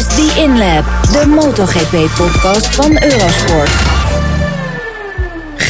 [0.00, 4.00] is The InLab, de MotoGP-podcast van Eurosport.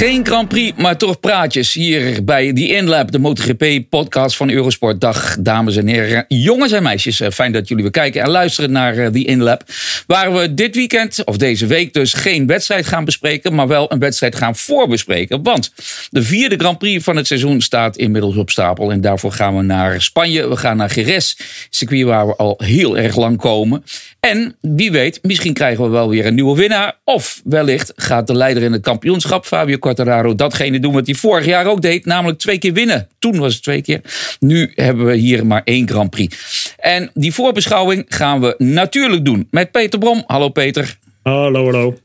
[0.01, 5.01] Geen Grand Prix, maar toch praatjes hier bij The InLab, de MotoGP-podcast van Eurosport.
[5.01, 7.21] Dag, dames en heren, jongens en meisjes.
[7.21, 9.63] Eh, Fijn dat jullie weer kijken en luisteren naar eh, The InLab.
[10.07, 13.99] Waar we dit weekend, of deze week dus, geen wedstrijd gaan bespreken, maar wel een
[13.99, 15.43] wedstrijd gaan voorbespreken.
[15.43, 15.73] Want
[16.11, 18.91] de vierde Grand Prix van het seizoen staat inmiddels op stapel.
[18.91, 21.37] En daarvoor gaan we naar Spanje, we gaan naar Jerez,
[21.71, 23.85] circuit waar we al heel erg lang komen.
[24.21, 26.99] En wie weet, misschien krijgen we wel weer een nieuwe winnaar.
[27.05, 31.47] Of wellicht gaat de leider in het kampioenschap, Fabio Quartararo, datgene doen wat hij vorig
[31.47, 32.05] jaar ook deed.
[32.05, 33.09] Namelijk twee keer winnen.
[33.19, 34.01] Toen was het twee keer.
[34.39, 36.37] Nu hebben we hier maar één Grand Prix.
[36.77, 40.25] En die voorbeschouwing gaan we natuurlijk doen met Peter Brom.
[40.27, 40.99] Hallo Peter.
[41.23, 41.99] Hallo, hallo.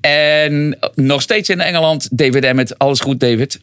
[0.00, 2.78] En nog steeds in Engeland, David Emmet.
[2.78, 3.60] Alles goed, David?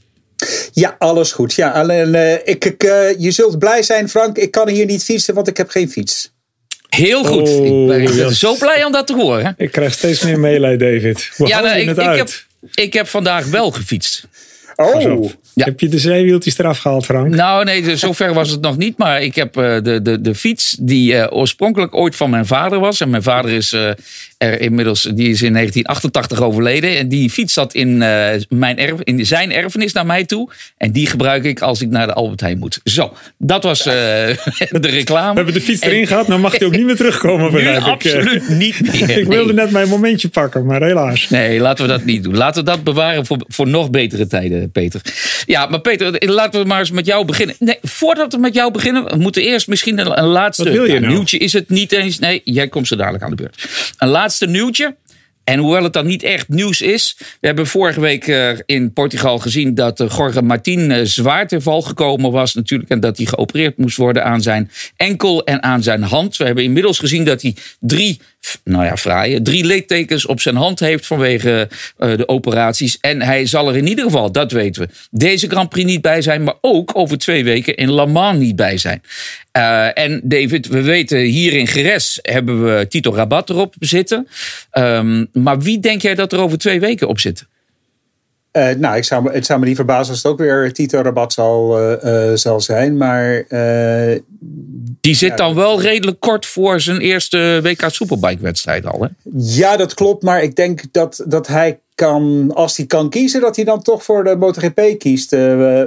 [0.72, 1.54] Ja, alles goed.
[1.54, 4.38] Ja, alleen, uh, ik, ik, uh, je zult blij zijn, Frank.
[4.38, 6.32] Ik kan hier niet fietsen, want ik heb geen fiets.
[6.96, 7.50] Heel goed.
[7.50, 8.40] Oh, ik ben yes.
[8.40, 9.54] zo blij om dat te horen.
[9.58, 11.32] Ik krijg steeds meer meelij, David.
[11.38, 12.18] Hoe Ja, nou, ik, het ik, uit?
[12.18, 12.30] heb,
[12.74, 14.28] ik heb vandaag wel gefietst.
[14.76, 15.30] Oh.
[15.54, 15.66] Ja.
[15.66, 17.36] Heb je de zeewieltjes eraf gehaald, Frank?
[17.36, 18.98] Nou, nee, zover was het nog niet.
[18.98, 22.80] Maar ik heb eh, de, de, de fiets die eh, oorspronkelijk ooit van mijn vader
[22.80, 23.02] was.
[23.02, 23.90] En mijn vader is eh,
[24.38, 26.98] er inmiddels, die is in 1988 overleden.
[26.98, 27.98] En die fiets zat in,
[28.50, 30.50] mijn erf, in zijn erfenis naar mij toe.
[30.78, 32.80] En die gebruik ik als ik naar de Albert Heijn moet.
[32.84, 34.38] Zo, dat was de
[34.82, 35.30] reclame.
[35.30, 37.52] We hebben de fiets erin En gehad, dan mag hij ook niet meer terugkomen, Nu
[37.52, 37.88] begrijp ik.
[37.88, 39.18] absoluut niet meer.
[39.18, 39.64] Ik wilde nee.
[39.64, 41.30] net mijn momentje pakken, maar helaas.
[41.30, 42.38] Nee, laten we dat niet doen.
[42.38, 45.02] Laten we dat bewaren voor, voor nog betere tijden, Peter.
[45.52, 47.56] Ja, maar Peter, laten we maar eens met jou beginnen.
[47.60, 50.86] Nee, voordat we met jou beginnen, we moeten eerst misschien een, een laatste Wat wil
[50.86, 51.14] je nou?
[51.14, 51.38] nieuwtje.
[51.38, 52.20] Is het niet eens?
[52.20, 53.70] Nee, jij komt zo dadelijk aan de beurt.
[53.98, 54.96] Een laatste nieuwtje.
[55.44, 57.16] En hoewel het dan niet echt nieuws is.
[57.20, 61.62] We hebben vorige week eh, in Portugal gezien dat eh, Jorge Martin eh, zwaar ter
[61.62, 62.54] val gekomen was.
[62.54, 62.90] Natuurlijk.
[62.90, 66.38] En dat hij geopereerd moest worden aan zijn enkel en aan zijn hand.
[66.38, 68.22] We hebben inmiddels gezien dat hij drie,
[68.64, 72.98] nou ja, fraaie, drie littekens op zijn hand heeft vanwege eh, de operaties.
[73.00, 76.22] En hij zal er in ieder geval, dat weten we, deze Grand Prix niet bij
[76.22, 76.44] zijn.
[76.44, 79.02] Maar ook over twee weken in Le Mans niet bij zijn.
[79.52, 84.28] Eh, en David, we weten hier in Geres hebben we Tito Rabat erop zitten.
[84.72, 87.46] Ehm, maar wie denk jij dat er over twee weken op zit?
[88.52, 91.34] Eh, nou, ik zou, het zou me niet verbazen als het ook weer Tito Rabat
[91.34, 92.98] zal, eh, eh, zal zijn.
[92.98, 93.46] Maar
[95.02, 99.02] Die zit dan wel redelijk kort voor zijn eerste WK Superbike wedstrijd al.
[99.02, 99.08] Hè?
[99.38, 100.24] ja, dat klopt.
[100.24, 104.04] Maar ik denk dat, dat hij kan, als hij kan kiezen, dat hij dan toch
[104.04, 105.32] voor de MotoGP kiest.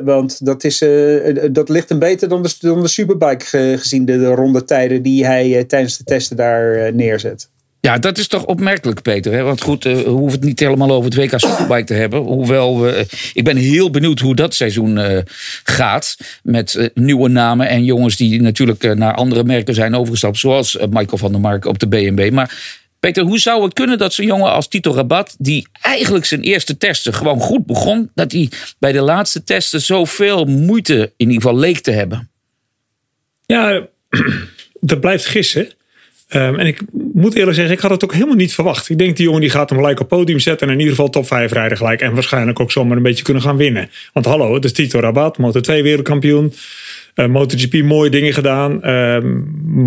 [0.05, 0.79] Want dat, is,
[1.51, 5.27] dat ligt hem beter dan de, dan de Superbike, ge- gezien de, de rondetijden die
[5.27, 7.49] hij tijdens de testen daar neerzet.
[7.85, 9.33] Ja, dat is toch opmerkelijk, Peter.
[9.33, 9.43] Hè?
[9.43, 12.21] Want goed, eh, we hoeven het niet helemaal over het WK Superbike te hebben.
[12.21, 15.19] Hoewel, we, eh, ik ben heel benieuwd hoe dat seizoen eh,
[15.65, 16.17] gaat.
[16.43, 20.39] Met nieuwe namen en jongens die natuurlijk naar andere merken zijn overgestapt.
[20.39, 22.31] Zoals Michael van der Mark op de BMW.
[22.31, 25.35] Maar Peter, hoe zou het kunnen dat zo'n jongen als Tito Rabat...
[25.39, 28.11] die eigenlijk zijn eerste testen gewoon goed begon...
[28.15, 32.31] dat hij bij de laatste testen zoveel moeite in ieder geval leek te hebben?
[33.47, 33.87] Ja,
[34.81, 35.69] dat blijft gissen.
[36.29, 36.81] Ehm, en ik
[37.13, 38.89] moet eerlijk zeggen, ik had het ook helemaal niet verwacht.
[38.89, 41.11] Ik denk die jongen die gaat hem gelijk op podium zetten en in ieder geval
[41.11, 42.01] top 5 rijden gelijk.
[42.01, 43.91] En waarschijnlijk ook zomaar een beetje kunnen gaan winnen.
[44.13, 46.53] Want hallo, het is Tito Rabat, Moto 2 wereldkampioen.
[47.15, 48.83] Eh, MotoGP mooie dingen gedaan.
[48.83, 49.41] Ehm,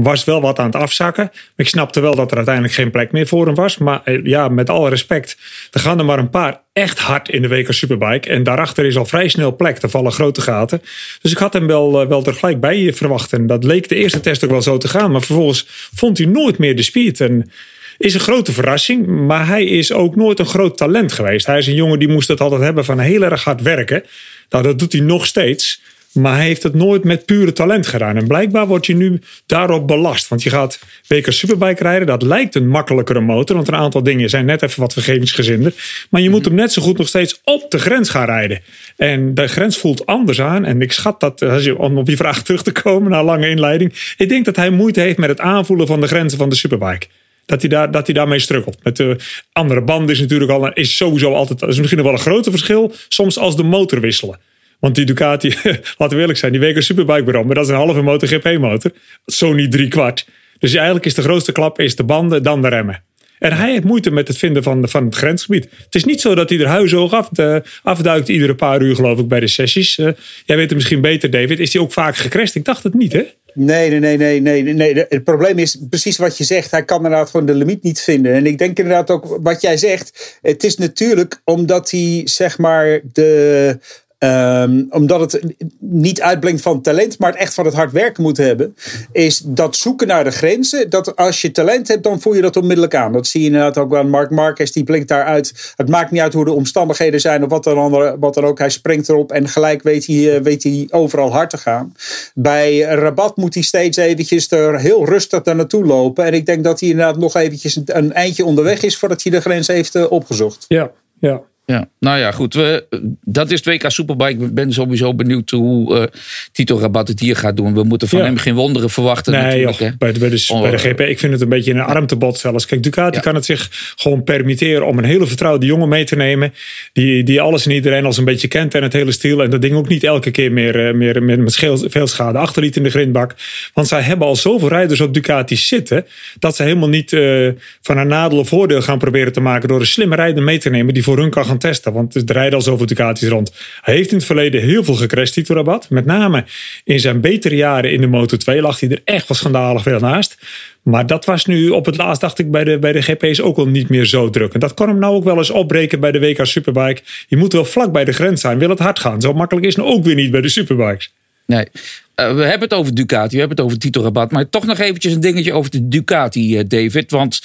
[0.04, 1.32] was wel wat aan het afzakken.
[1.56, 3.78] Ik snapte wel dat er uiteindelijk geen plek meer voor hem was.
[3.78, 5.38] Maar eh, ja, met alle respect.
[5.72, 8.30] Er gaan er maar een paar echt hard in de WK Superbike.
[8.30, 9.82] En daarachter is al vrij snel plek.
[9.82, 10.82] Er vallen grote gaten.
[11.22, 13.34] Dus ik had hem wel, eh, wel er gelijk bij verwacht.
[13.34, 15.12] En dat leek de eerste test ook wel zo te gaan.
[15.12, 15.66] Maar vervolgens
[15.96, 17.22] vond hij nooit meer de speed.
[17.22, 17.52] En
[17.98, 19.08] is een grote verrassing.
[19.08, 21.46] Maar hij is ook nooit een groot talent geweest.
[21.46, 24.04] Hij is een jongen die moest het altijd hebben van heel erg hard werken.
[24.50, 25.82] Nou, dat doet hij nog steeds.
[26.18, 28.16] Maar hij heeft het nooit met pure talent gedaan.
[28.16, 30.28] En blijkbaar word je nu daarop belast.
[30.28, 32.08] Want je gaat WK Superbike rijden.
[32.08, 33.56] Dat lijkt een makkelijkere motor.
[33.56, 35.74] Want een aantal dingen zijn net even wat vergevingsgezinder.
[36.10, 38.60] Maar je moet hem net zo goed nog steeds op de grens gaan rijden.
[38.96, 40.66] En de grens voelt anders aan.
[40.66, 43.50] En ik schat dat, als je, om op je vraag terug te komen na lange
[43.50, 44.14] inleiding.
[44.18, 47.08] Ik denk dat hij moeite heeft met het aanvoelen van de grenzen van de Superbike.
[47.46, 48.84] Dat hij, daar, dat hij daarmee struggelt.
[48.84, 49.16] Met de
[49.52, 52.94] andere banden is natuurlijk al, is sowieso altijd, is misschien nog wel een groter verschil.
[53.08, 54.40] Soms als de motor wisselen.
[54.80, 55.48] Want die Ducati,
[55.98, 58.92] laten we eerlijk zijn, die WK Superbike bron, maar dat is een halve MotoGP motor.
[59.26, 60.28] Zo niet drie kwart.
[60.60, 63.04] Dus eigenlijk is de grootste klap is de banden, dan de remmen.
[63.40, 65.68] En hij heeft moeite met het vinden van, van het grensgebied.
[65.84, 69.20] Het is niet zo dat hij er huishoog af, de, afduikt iedere paar uur geloof
[69.20, 69.98] ik bij de sessies.
[69.98, 70.10] Uh,
[70.46, 71.60] jij weet het misschien beter David.
[71.60, 72.56] Is hij ook vaak gecrashed?
[72.56, 73.24] Ik dacht het niet hè?
[73.54, 75.06] Nee, nee, nee, nee, nee, nee.
[75.10, 76.72] Het probleem is precies wat je zegt.
[76.72, 78.34] Hij kan inderdaad gewoon de limiet niet vinden.
[78.34, 80.38] En ik denk inderdaad ook wat jij zegt.
[80.42, 83.80] Het is natuurlijk omdat hij zeg maar de
[84.18, 88.38] Ehm, omdat het niet uitblinkt van talent, maar het echt van het hard werken moet
[88.38, 88.76] hebben.
[89.12, 90.90] Is dat zoeken naar de grenzen.
[90.90, 93.14] Dat als je talent hebt, dan voel je dat onmiddellijk aan.
[93.14, 94.72] Dat zie je inderdaad ook bij Mark Marquez.
[94.72, 95.74] Die blinkt daaruit.
[95.76, 98.58] Het maakt niet uit hoe de omstandigheden zijn of wat dan, wat dan ook.
[98.58, 101.94] Hij springt erop en gelijk weet hij, eh, weet hij overal hard te gaan.
[102.34, 106.26] Bij Rabat moet hij steeds eventjes er heel rustig daar naartoe lopen.
[106.26, 109.42] En ik denk dat hij inderdaad nog eventjes een, eindje onderweg is voordat hij de
[109.42, 110.66] grens heeft eh, opgezocht.
[110.68, 111.42] Ja, ja.
[111.72, 112.54] Ja, nou ja, goed.
[112.54, 112.86] We,
[113.24, 114.44] dat is 2K Superbike.
[114.44, 116.04] Ik ben sowieso benieuwd hoe uh,
[116.52, 117.74] Tito Rabat het hier gaat doen.
[117.74, 118.26] We moeten van Ja.
[118.26, 119.34] hem geen wonderen verwachten.
[119.34, 119.90] Nee, joh, hè.
[119.98, 122.38] bij, de, bij, de, Oh, bij de GP, ik vind het een beetje een armtebod
[122.38, 122.66] zelfs.
[122.66, 123.22] Kijk, Ducati Ja.
[123.22, 126.54] kan het zich gewoon permitteren om een hele vertrouwde jongen mee te nemen.
[126.94, 129.44] Die, die alles en iedereen als een beetje kent en het hele stil.
[129.44, 132.38] En dat ding ook niet elke keer meer, eh, meer, meer met scheel- veel schade
[132.38, 133.36] achterliet in de grindbak.
[133.74, 136.06] Want zij hebben al zoveel rijders op Ducati zitten.
[136.40, 137.48] Dat ze helemaal niet eh,
[137.82, 139.68] van een nadeel of voordeel gaan proberen te maken.
[139.68, 141.94] Door een slimme rijder mee te nemen die voor hun kan gaan testen.
[141.94, 143.52] Want er rijden al zoveel Ducatis rond.
[143.82, 145.90] Hij heeft in het verleden heel veel gecrashed, Tito Rabat.
[145.90, 146.46] Met name
[146.84, 150.38] in zijn betere jaren in de Moto2 lag hij er echt wel schandalig veel naast.
[150.82, 153.58] Maar dat was nu op het laatst, dacht ik, bij de, bij de GP's ook
[153.58, 154.54] al niet meer zo druk.
[154.54, 157.02] En dat kan hem nou ook wel eens opbreken bij de WK Superbike.
[157.28, 159.22] Je moet wel vlak bij de grens zijn, wil het hard gaan.
[159.22, 161.14] Zo makkelijk is het nou ook weer niet bij de Superbikes.
[161.46, 161.68] Nee.
[162.16, 164.32] Eh, we hebben het over Ducati, we hebben het over Tito Rabat.
[164.32, 167.12] Maar toch nog eventjes een dingetje over de Ducati, eh, David.
[167.12, 167.42] Want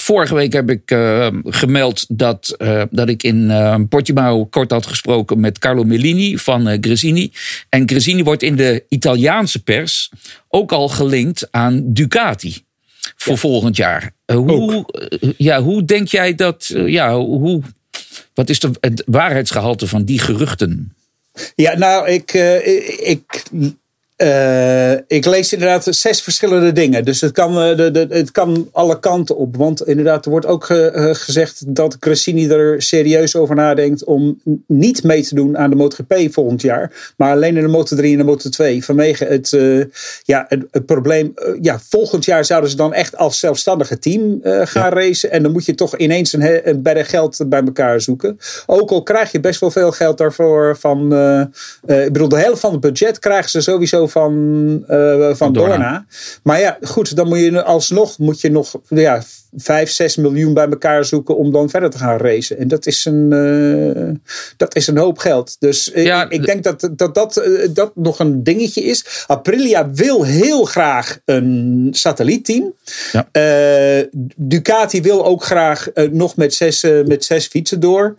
[0.00, 4.86] vorige week heb ik eh, gemeld dat, eh, dat ik in eh Portimao kort had
[4.86, 7.32] gesproken met Carlo Mellini van Gresini.
[7.68, 10.10] En Gresini wordt in de Italiaanse pers
[10.48, 12.64] ook al gelinkt aan Ducati.
[13.16, 14.12] Voor volgend jaar.
[14.26, 14.84] Hoe,
[15.36, 16.72] ja, hoe denk jij dat.
[16.86, 17.62] ja, hoe,
[18.34, 20.94] wat is de, het waarheidsgehalte van die geruchten?
[21.54, 22.32] Ja, nou, ik,
[23.02, 23.42] ik,
[24.20, 27.04] eh, ik lees inderdaad zes verschillende dingen.
[27.04, 29.56] Dus het kan, eh, de, de, het kan alle kanten op.
[29.56, 35.02] Want inderdaad, er wordt ook eh, gezegd dat Cressini er serieus over nadenkt om niet
[35.02, 37.12] mee te doen aan de MotoGP volgend jaar.
[37.16, 38.84] Maar alleen in de Moto3 en de Moto2.
[38.84, 39.50] Vanwege het,
[40.22, 41.34] ja, het, het probleem.
[41.60, 45.30] ja, volgend jaar zouden ze dan echt als zelfstandige team gaan racen.
[45.30, 48.38] En dan moet je toch ineens een, een berg geld bij elkaar zoeken.
[48.66, 51.02] Ook al krijg je best wel veel geld daarvoor van.
[51.86, 55.68] ik bedoel, de helft van het budget krijgen ze sowieso van, eh, van Dorna.
[55.68, 56.06] Dorna.
[56.42, 59.22] Maar ja, goed, dan moet je alsnog moet je nog ja,
[59.56, 62.58] 5, 6 miljoen bij elkaar zoeken om dan verder te gaan racen.
[62.58, 65.56] En dat is een, eh, dat is een hoop geld.
[65.58, 69.24] Dus eh, Ja, ik, ik denk dat dat, dat, eh, dat nog een dingetje is.
[69.26, 72.72] Aprilia wil heel graag een satellietteam.
[73.12, 73.28] Ja.
[74.36, 78.16] Ducati wil ook graag nog met zes, met zes fietsen door.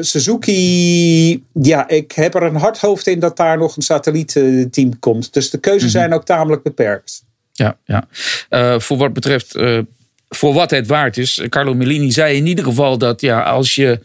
[0.00, 5.32] Suzuki, ja, ik heb er een hard hoofd in dat daar nog een satellietteam komt.
[5.32, 7.24] Dus de keuzes zijn ook tamelijk beperkt.
[7.52, 8.06] Ja, ja.
[8.78, 9.54] Voor wat betreft,
[10.28, 11.42] voor wat het waard is.
[11.48, 14.00] Carlo Mellini zei in ieder geval dat ja, als je.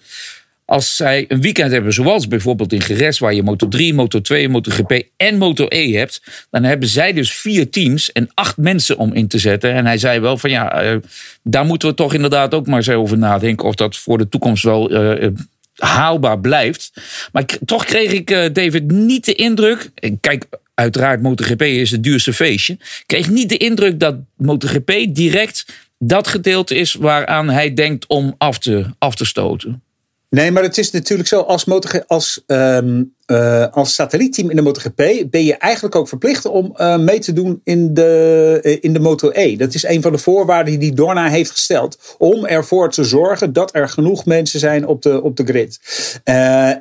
[0.65, 4.49] Als zij een weekend hebben, zoals bijvoorbeeld in Geres, waar je Moto 3, Moto 2,
[4.49, 9.13] MotoGP en Moto E hebt, dan hebben zij dus vier teams en acht mensen om
[9.13, 9.73] in te zetten.
[9.73, 10.95] En hij zei wel van ja, eh,
[11.43, 14.63] daar moeten we toch inderdaad ook maar eens over nadenken of dat voor de toekomst
[14.63, 15.31] wel eh, eh,
[15.75, 16.91] haalbaar blijft.
[17.31, 19.89] Maar toch kreeg ik, David, niet de indruk.
[20.19, 22.73] Kijk, uiteraard, MotoGP is het duurste feestje.
[22.73, 25.65] Ik kreeg niet de indruk dat MotoGP direct
[26.03, 29.83] dat gedeelte is waaraan hij denkt om af te, af te stoten.
[30.29, 34.61] Nee, maar het is natuurlijk zo, als, motor, als, ehm, eh, als satellietteam in de
[34.61, 38.93] MotoGP ben je eigenlijk ook verplicht om eh, mee te doen in de, eh, in
[38.93, 39.55] de Moto E.
[39.55, 42.15] Dat is een van de voorwaarden die Dorna heeft gesteld.
[42.17, 45.79] Om ervoor te zorgen dat er genoeg mensen zijn op de, op de grid.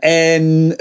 [0.01, 0.75] En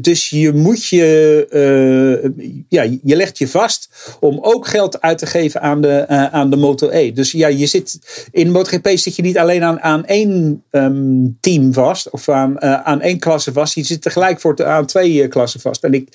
[0.00, 3.88] dus je moet je, ja, je legt je vast
[4.20, 7.12] om ook geld uit te geven aan de, aan de Moto E.
[7.12, 7.98] Dus ja, je zit,
[8.30, 12.62] in de MotoGP zit je niet alleen aan, aan één ehm, team vast of aan,
[12.62, 13.74] aan één klasse vast.
[13.74, 15.84] Je zit tegelijk voor aan twee eh, klassen vast.
[15.84, 16.08] En ik,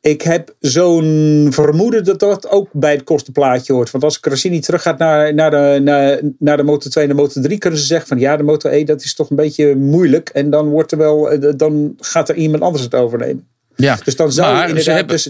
[0.00, 3.90] ik heb zo'n vermoeden dat dat ook bij het kostenplaatje hoort.
[3.90, 7.40] Want als Crasini teruggaat naar, naar, de, naar, naar de Moto 2 en de Moto
[7.40, 10.28] 3, kunnen ze zeggen van ja, de Moto E dat is toch een beetje moeilijk.
[10.28, 13.46] En dan, wordt er wel, eh, dan gaat er iemand anders het overnemen.
[13.76, 14.84] Ja, Dus dan zou je inderdaad.
[14.84, 15.26] ze hebben, dus,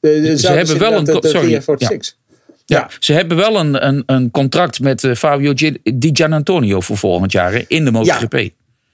[0.00, 2.16] eh, zou hebben dus wel een de- de sorry, 346.
[2.64, 7.64] ja, ze hebben wel een, een, een contract met Fabio Di Gianantonio voor volgend jaar
[7.68, 8.32] in de MotoGP.
[8.34, 8.48] Ja,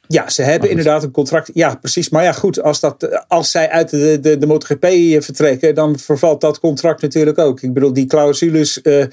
[0.08, 1.50] ze hebben inderdaad een contract.
[1.54, 2.08] Ja, precies.
[2.08, 4.86] Maar ja, goed, als, dat, als zij uit de, de, de MotoGP
[5.24, 7.62] vertrekken, dan vervalt dat contract natuurlijk ook.
[7.62, 9.08] Ik bedoel, die clausules, eh, eh,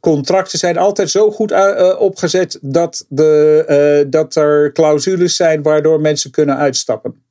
[0.00, 6.00] contracten zijn altijd zo goed eh, opgezet dat, de, eh, dat er clausules zijn waardoor
[6.00, 7.22] mensen kunnen uitstappen.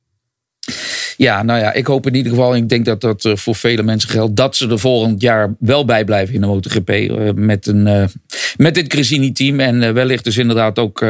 [1.20, 3.82] Ja, nou ja, ik hoop in ieder geval, ik denk dat dat eh, voor vele
[3.82, 6.88] mensen geldt, dat ze er volgend jaar wel bij blijven in de MotoGP.
[6.88, 8.04] eh, met, een, eh,
[8.56, 11.02] met dit Gresini-team en wellicht dus inderdaad ook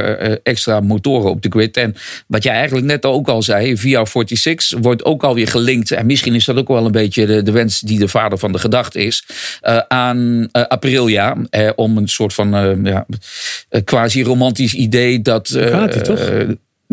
[0.42, 1.76] extra motoren op de grid.
[1.76, 1.94] En
[2.26, 5.90] wat jij eigenlijk net ook al zei, Via 46 wordt ook alweer gelinkt.
[5.90, 8.52] En misschien is dat ook wel een beetje de, de wens die de vader van
[8.52, 9.26] de gedachte is.
[9.88, 11.36] aan Aprilia.
[11.76, 13.06] om een soort van ja,
[13.84, 15.46] quasi-romantisch idee dat.
[15.46, 16.30] Ducati, toch?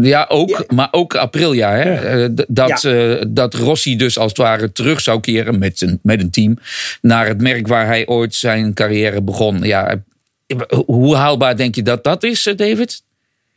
[0.06, 0.64] Ja, ook, Ja.
[0.68, 1.72] maar ook Aprilia.
[1.72, 1.92] Hè?
[1.92, 2.02] Ja.
[2.02, 6.22] Eh, dat, eh, dat Rossi dus als het ware terug zou keren met een, met
[6.22, 6.58] een team
[7.02, 9.62] naar het merk waar hij ooit zijn carrière begon.
[9.62, 10.04] Ja,
[10.48, 13.02] eh, hoe haalbaar denk je dat dat is, David?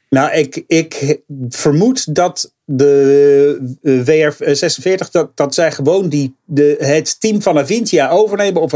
[0.09, 7.21] Nou, ik, ik vermoed dat de eh, WR46, dat, dat zij gewoon die, de, het
[7.21, 8.73] team van Avintia overnemen, of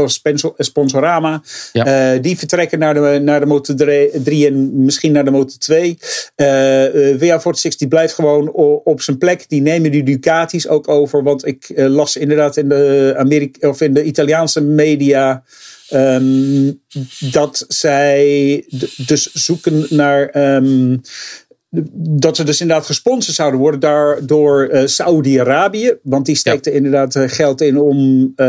[0.57, 1.43] sponsorama.
[1.73, 2.13] Ja.
[2.13, 5.97] Eh, die vertrekken naar de, naar de Moto 3 en misschien naar de Moto 2.
[6.35, 8.51] Eh eh, WR46 die blijft gewoon
[8.83, 9.49] op zijn plek.
[9.49, 11.23] Die nemen die Ducatis ook over.
[11.23, 15.43] Want ik eh, las inderdaad in de, Amerika of in de Italiaanse media.
[15.89, 16.71] ehm,
[17.31, 18.65] dat zij
[19.05, 20.29] dus zoeken naar.
[20.29, 20.97] ehm,
[21.93, 25.97] dat ze dus inderdaad gesponsord zouden worden daar, door eh, Saudi-Arabië.
[26.03, 28.47] Want die steekt er inderdaad eh, geld in om eh,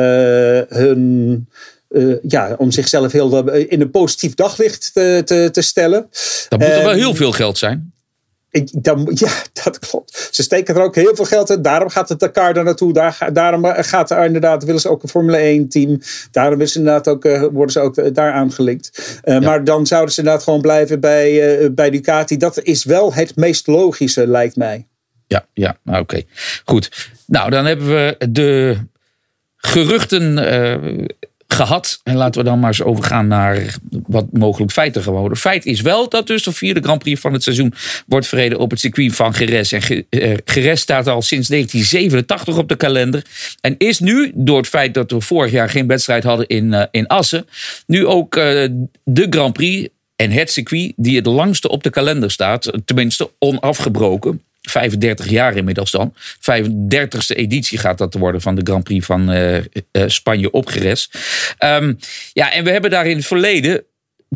[0.69, 1.49] hun.
[2.23, 6.09] ja, om zichzelf heel in een positief daglicht te, te, te stellen.
[6.49, 7.93] Dat moet er wel Ehm, heel veel geld zijn.
[8.65, 9.31] Dan, ja,
[9.65, 10.29] dat klopt.
[10.31, 11.63] Ze steken er ook heel veel geld in.
[11.63, 12.93] Daarom gaat het Dakar daar naartoe.
[12.93, 16.01] Daar, daarom eh, gaat er inderdaad, willen ze ook een Formule 1 team.
[16.31, 19.21] Daarom willen ze inderdaad ook, eh, worden ze ook eh, daar aangelinkt.
[19.25, 22.37] Maar dan zouden ze inderdaad gewoon blijven bij, bij Ducati.
[22.37, 24.87] Dat is wel het meest logische, lijkt mij.
[25.27, 26.23] Ja, ja, oké.
[26.65, 27.11] Goed.
[27.27, 28.77] Nou, dan hebben we de
[29.57, 30.39] geruchten
[31.49, 32.01] gehad.
[32.03, 33.75] En laten we dan maar eens overgaan naar
[34.07, 35.39] wat mogelijk feiten geworden.
[35.39, 37.75] Feit is wel dat dus de vierde Grand Prix van het seizoen
[38.07, 39.73] wordt verreden op het circuit van Jerez.
[39.73, 43.25] En Ge- eh, staat al sinds 1987 op de kalender.
[43.61, 46.83] En is nu, door het feit dat we vorig jaar geen wedstrijd hadden in, eh,
[46.91, 47.47] in Assen,
[47.87, 48.69] nu ook eh,
[49.05, 52.73] de Grand Prix en het circuit die het langste op de kalender staat.
[52.85, 54.41] Tenminste, onafgebroken.
[54.71, 56.15] 35 jaar inmiddels dan.
[56.17, 59.65] 35e editie gaat dat worden van de Grand Prix van eh, eh,
[60.07, 61.09] Spanje op Jerez.
[61.59, 61.95] Ehm,
[62.33, 63.85] ja, en we hebben daar in het verleden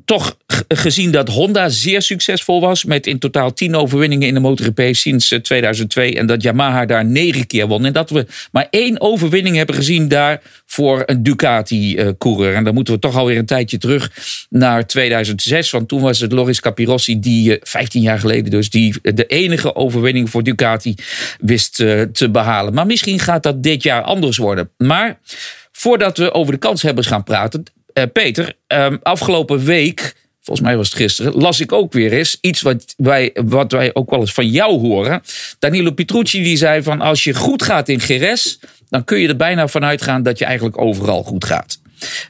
[0.04, 0.36] toch
[0.68, 2.84] gezien dat Honda zeer succesvol was.
[2.84, 6.16] Met in totaal 10 overwinningen in de MotoGP sinds eh, 2002.
[6.16, 7.84] En dat Yamaha daar 9 keer won.
[7.84, 12.54] En dat we maar één overwinning hebben gezien daar voor een Ducati-coureur.
[12.54, 14.10] En dan moeten we toch alweer een tijdje terug
[14.48, 15.70] naar 2006.
[15.70, 19.74] Want toen was het Loris Capirossi die eh, 15 jaar geleden dus die de enige
[19.74, 20.94] overwinning voor Ducati
[21.40, 22.74] wist eh, te behalen.
[22.74, 24.70] Maar misschien gaat dat dit jaar anders worden.
[24.76, 25.18] Maar
[25.72, 27.64] voordat we over de kanshebbers gaan praten.
[27.92, 32.38] Eh, Peter, ehm, afgelopen week, volgens mij was het gisteren, las ik ook weer eens
[32.40, 35.22] iets wat wij, wat wij ook wel eens van jou horen.
[35.58, 39.36] Danilo Petrucci die zei van als je goed gaat in Geres, dan kun je er
[39.36, 41.80] bijna van uitgaan dat je eigenlijk overal goed gaat.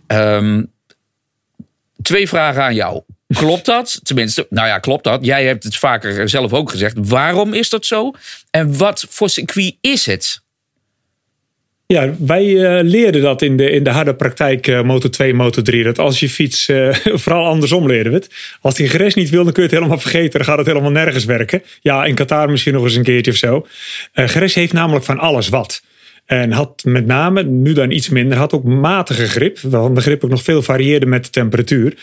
[0.07, 0.63] Ehm,
[2.03, 3.03] twee vragen aan jou.
[3.35, 4.01] Klopt dat?
[4.03, 5.25] Tenminste, nou ja, klopt dat.
[5.25, 6.97] Jij hebt het vaker zelf ook gezegd.
[6.99, 8.13] Waarom is dat zo?
[8.51, 9.31] En wat voor
[9.81, 10.40] is het?
[11.93, 15.63] Ja, wij eh, leerden dat in de, in de harde praktijk eh, Moto 2, Moto
[15.63, 15.83] 3.
[15.83, 18.35] Dat als je fiets, eh, vooral andersom leerden we het.
[18.61, 20.31] Als die gres niet wil, dan kun je het helemaal vergeten.
[20.31, 21.63] Dan gaat het helemaal nergens werken.
[21.81, 23.67] Ja, in Qatar misschien nog eens een keertje of zo.
[24.13, 25.83] Eh gres heeft namelijk van alles wat.
[26.31, 29.61] En had met name, nu dan iets minder, had ook matige grip.
[29.61, 31.95] Want de grip ook nog veel varieerde met de temperatuur.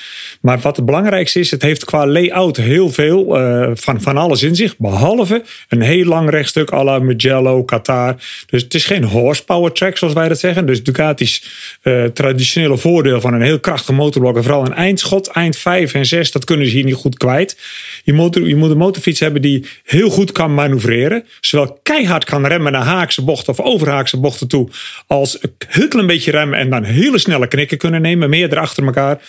[0.42, 4.44] Maar wat het belangrijkste is, het heeft qua layout heel veel eh, van, van alles
[4.44, 4.78] in zich.
[4.78, 8.16] Behalve een heel lang rechtstuk à la Mugello, Qatar.
[8.46, 10.66] Dus het is geen horsepower track zoals wij dat zeggen.
[10.66, 11.44] Dus Ducati's
[11.82, 14.36] eh, traditionele voordeel van een heel krachtig motorblok.
[14.36, 17.58] En vooral een eindschot, eind 5 en 6, dat kunnen ze hier niet goed kwijt.
[18.04, 21.26] Je moet, je moet een motorfiets hebben die heel goed kan manoeuvreren.
[21.40, 24.70] Zowel keihard kan remmen naar haakse bochten of overhaakse bochten toe.
[25.08, 28.30] Als een heel klein beetje remmen en dan hele snelle knikken kunnen nemen.
[28.30, 29.20] Meerdere achter elkaar.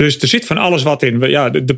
[0.00, 1.20] Dus er zit van alles wat in.
[1.20, 1.74] Ja, de, de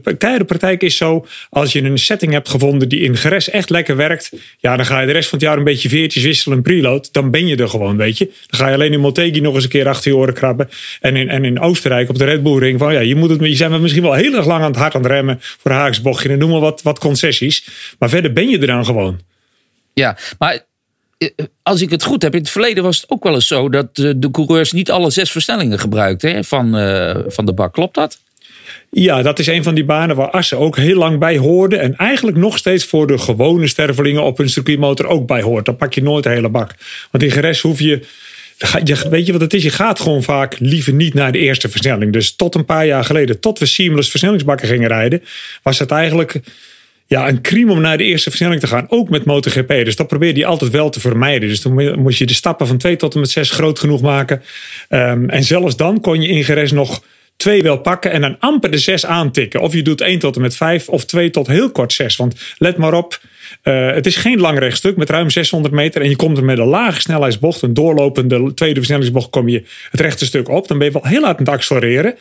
[0.47, 1.27] praktijk is zo.
[1.51, 4.33] Als je een setting hebt gevonden die in Geres echt lekker werkt.
[4.59, 7.13] Ja, dan ga je de rest van het jaar een beetje veertjes wisselen en preload.
[7.13, 8.25] Dan ben je er gewoon, weet je.
[8.25, 10.69] Dan ga je alleen in Motegi nog eens een keer achter je oren krabben.
[11.01, 12.79] En in, en in Oostenrijk op de Red Bull Ring.
[12.79, 14.95] Van, ja, je, moet het, je zijn misschien wel heel erg lang aan het hard
[14.95, 15.39] aan het remmen.
[15.41, 16.29] Voor een haaksbochtje.
[16.29, 17.69] En noem maar wat, wat concessies.
[17.99, 19.21] Maar verder ben je er dan gewoon.
[19.95, 20.67] Ja, maar
[21.63, 23.87] als ik het goed heb, in het verleden was het ook wel eens zo dat
[23.93, 27.73] eh, de coureurs niet alle zes versnellingen gebruikten van, eh, van de bak.
[27.73, 28.19] Klopt dat?
[28.91, 31.77] Ja, dat is een van die banen waar Assen ook heel lang bij hoorde.
[31.77, 35.65] En eigenlijk nog steeds voor de gewone stervelingen op een circuitmotor ook bij hoort.
[35.65, 36.75] Dan pak je nooit de hele bak.
[37.11, 38.03] Want in Geres hoef je-
[39.11, 39.63] Weet je wat het is?
[39.63, 42.13] Je gaat gewoon vaak liever niet naar de eerste versnelling.
[42.13, 45.23] Dus tot een paar jaar geleden, tot we seamless versnellingsbakken gingen rijden,
[45.63, 46.41] was het eigenlijk.
[47.13, 48.87] Ja, een crime om naar de eerste versnelling te gaan.
[48.89, 49.69] Ook met MotoGP.
[49.69, 51.49] Dus dat probeerde hij altijd wel te vermijden.
[51.49, 54.43] Dus dan moest je de stappen van 2 tot en met 6 groot genoeg maken.
[54.89, 57.03] Ehm, en zelfs dan kon je in Geres nog
[57.37, 59.61] twee wel pakken en dan amper de 6 aantikken.
[59.61, 62.17] Of je doet 1 tot en met 5 of 2 tot heel kort 6.
[62.17, 63.21] Want let maar op,
[63.63, 66.03] uh, het is geen lang rechtstuk met ruim 600 meter.
[66.03, 70.01] En je komt er met een lage snelheidsbocht, een doorlopende tweede versnellingsbocht, kom je het
[70.01, 70.69] rechte stuk op.
[70.69, 72.15] Dan ben je wel heel laat aan het accelereren.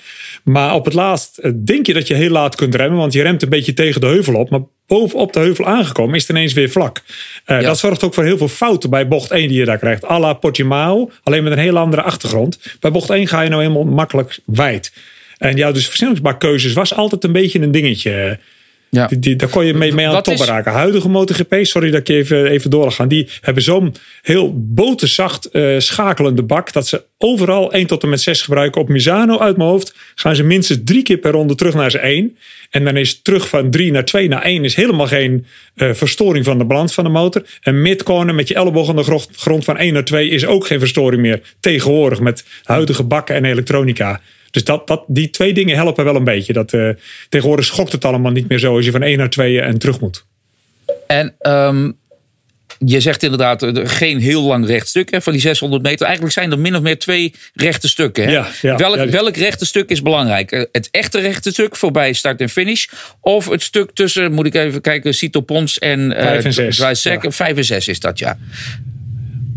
[0.43, 3.21] Maar op het laatst eh, denk je dat je heel laat kunt remmen, want je
[3.21, 4.49] remt een beetje tegen de heuvel op.
[4.49, 7.01] Maar bovenop de heuvel aangekomen is het ineens weer vlak.
[7.47, 10.09] Uh, Dat zorgt ook voor heel veel fouten bij bocht 1 die je daar krijgt.
[10.09, 12.59] A la Portimao, alleen met een heel andere achtergrond.
[12.79, 14.93] Bij bocht 1 ga je nou helemaal makkelijk wijd.
[15.37, 18.39] En ja, dus versnellingsbakkeuzes was altijd een beetje een dingetje.
[18.93, 19.07] Ja.
[19.07, 20.71] Die, die, daar kon je mee, mee aan het toppen raken.
[20.71, 23.05] Huidige MotoGP, sorry dat ik even, even doorga.
[23.05, 26.73] Die hebben zo'n heel boterzacht uh, schakelende bak.
[26.73, 28.81] Dat ze overal 1 tot en met 6 gebruiken.
[28.81, 31.97] Op Misano uit mijn hoofd gaan ze minstens drie keer per ronde terug naar z'n
[31.97, 32.37] 1.
[32.69, 35.45] En dan is terug van 3 naar 2 naar 1 is helemaal geen
[35.75, 37.45] uh, verstoring van de balans van de motor.
[37.61, 40.79] En midcorner met je elleboog aan de grond van 1 naar 2 is ook geen
[40.79, 41.41] verstoring meer.
[41.59, 44.21] Tegenwoordig met huidige bakken en elektronica.
[44.51, 46.53] Dus dat, dat, die twee dingen helpen wel een beetje.
[46.53, 46.89] Dat, uh,
[47.29, 49.99] tegenwoordig schokt het allemaal niet meer zo als je van 1 naar 2 en terug
[49.99, 50.25] moet.
[51.07, 51.99] En um,
[52.85, 56.05] je zegt inderdaad geen heel lang rechtstuk hè, van die 600 meter.
[56.05, 58.23] Eigenlijk zijn er min of meer twee rechte stukken.
[58.23, 58.31] Hè?
[58.31, 59.09] Ja, ja, welk, ja.
[59.09, 60.67] welk rechte stuk is belangrijk?
[60.71, 62.85] Het echte rechte stuk voorbij start en finish?
[63.19, 67.03] Of het stuk tussen, moet ik even kijken, Cito Pons en uh, 5 en 6.
[67.03, 67.19] Ja.
[67.31, 68.37] 5 en 6 is dat, ja.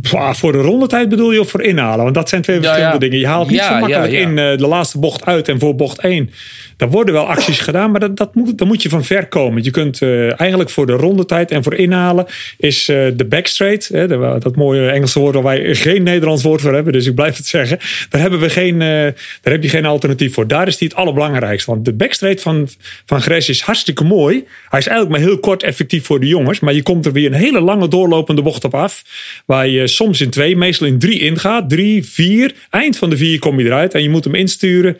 [0.08, 2.02] Voor de rondetijd bedoel je of voor inhalen?
[2.02, 2.98] Want dat zijn twee verschillende ja, ja.
[2.98, 3.18] dingen.
[3.18, 6.30] Je haalt niet zo makkelijk in uh, de laatste bocht uit en voor bocht 1.
[6.76, 9.62] Er worden wel acties gedaan, maar dat, dat moet, dan moet je van ver komen.
[9.62, 12.26] Je kunt uh, eigenlijk voor de rondetijd en voor inhalen
[12.58, 13.88] is uh, de backstraight.
[13.88, 16.92] Hè, de, dat mooie Engelse woord waar wij geen Nederlands woord voor hebben.
[16.92, 17.78] Dus ik blijf het zeggen.
[18.08, 20.46] Daar, hebben we geen, daar heb je geen alternatief voor.
[20.46, 21.70] Daar is die het allerbelangrijkste.
[21.70, 22.68] Want de backstraight van,
[23.06, 24.44] van Gres is hartstikke mooi.
[24.68, 26.60] Hij is eigenlijk maar heel kort effectief voor de jongens.
[26.60, 29.02] Maar je komt er weer een hele lange doorlopende bocht op af.
[29.46, 31.68] Waar je soms in twee, meestal in drie ingaat.
[31.70, 32.54] Drie, vier.
[32.70, 33.94] Eind van de vier kom je eruit.
[33.94, 34.98] En je moet hem insturen.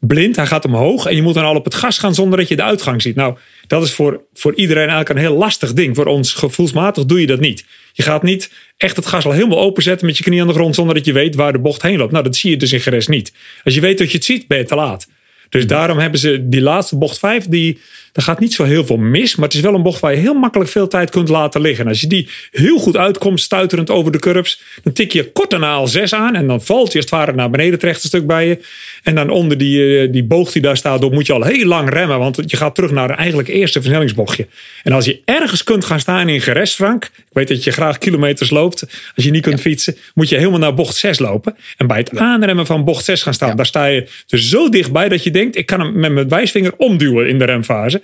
[0.00, 1.06] Blind, hij gaat omhoog.
[1.06, 3.14] En je moet dan al op het gas gaan zonder dat je de uitgang ziet.
[3.14, 5.96] Nou, dat is voor, voor iedereen eigenlijk een heel lastig ding.
[5.96, 7.64] Voor ons gevoelsmatig doe je dat niet.
[7.92, 10.74] Je gaat niet echt het gas al helemaal openzetten met je knie aan de grond.
[10.74, 12.12] zonder dat je weet waar de bocht heen loopt.
[12.12, 13.32] Nou, dat zie je dus in Geres niet.
[13.64, 15.06] Als je weet dat je het ziet, ben je te laat.
[15.48, 17.78] Dus daarom hebben ze die laatste bocht 5, die,
[18.12, 19.36] daar gaat niet zo heel veel mis.
[19.36, 21.84] Maar het is wel een bocht waar je heel makkelijk veel tijd kunt laten liggen.
[21.84, 25.50] En als je die heel goed uitkomt, stuiterend over de curbs, dan tik je kort
[25.50, 26.34] daarna al 6 aan.
[26.34, 28.58] En dan valt je als het ware naar beneden het rechte stuk bij je.
[29.02, 32.18] En dan onder die, die boog die daar staat, moet je al heel lang remmen.
[32.18, 34.46] Want je gaat terug naar een eigenlijk eerste versnellingsbochtje.
[34.82, 37.04] En als je ergens kunt gaan staan in Geres, Frank.
[37.04, 38.86] Ik weet dat je graag kilometers loopt.
[39.16, 39.62] Als je niet kunt ja.
[39.62, 41.56] fietsen, moet je helemaal naar bocht 6 lopen.
[41.76, 43.54] En bij het aanremmen van bocht 6 gaan staan, ja.
[43.54, 46.72] daar sta je dus zo dichtbij dat je denkt, ik kan hem met mijn wijsvinger
[46.76, 47.96] omduwen in de remfase.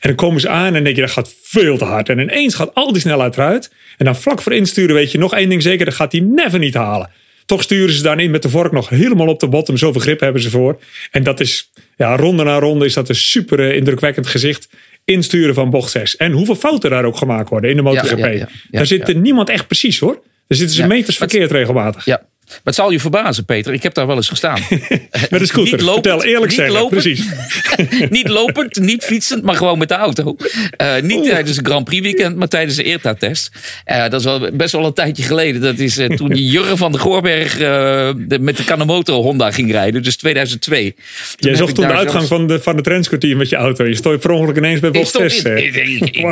[0.00, 2.08] En dan komen ze aan en denk je, dat gaat veel te hard.
[2.08, 3.72] En ineens gaat al die snelheid eruit.
[3.96, 6.58] En dan vlak voor insturen weet je nog één ding zeker, dat gaat hij never
[6.58, 7.10] niet halen.
[7.46, 9.76] Toch sturen ze daarin met de vork nog helemaal op de bottom.
[9.76, 10.80] Zoveel grip hebben ze voor.
[11.10, 14.68] En dat is, ja, ronde na ronde is dat een super indrukwekkend gezicht.
[15.04, 16.16] Insturen van bocht 6.
[16.16, 18.18] En hoeveel fouten daar ook gemaakt worden in de MotoGP.
[18.18, 20.22] Ja, ja, ja, daar zit niemand echt precies hoor.
[20.46, 22.04] Daar zitten ze meters verkeerd regelmatig.
[22.04, 23.72] Ja, maar het zal je verbazen, Peter.
[23.72, 24.60] Ik heb daar wel eens gestaan.
[25.30, 25.72] met een scooter.
[25.72, 26.68] Niet lopend, Vertel eerlijk.
[26.68, 27.26] Lopend, precies.
[28.10, 30.36] niet lopend, niet fietsend, maar gewoon met de auto.
[30.82, 31.28] Uh, niet Oeh.
[31.28, 33.50] tijdens een Grand Prix weekend, maar tijdens een ERTA-test.
[33.86, 35.60] Uh, dat is wel best wel een tijdje geleden.
[35.60, 40.02] Dat is uh, toen Jurgen van de Goorberg de, met de Kanemoto Honda ging rijden.
[40.02, 40.94] Dus 2002.
[40.94, 41.04] Toen
[41.36, 42.28] Jij zocht toen de uitgang zelfs...
[42.28, 43.86] van de, van de met je auto.
[43.86, 45.42] Je stond per ongeluk ineens bij bocht 6.
[45.42, 46.22] Ik,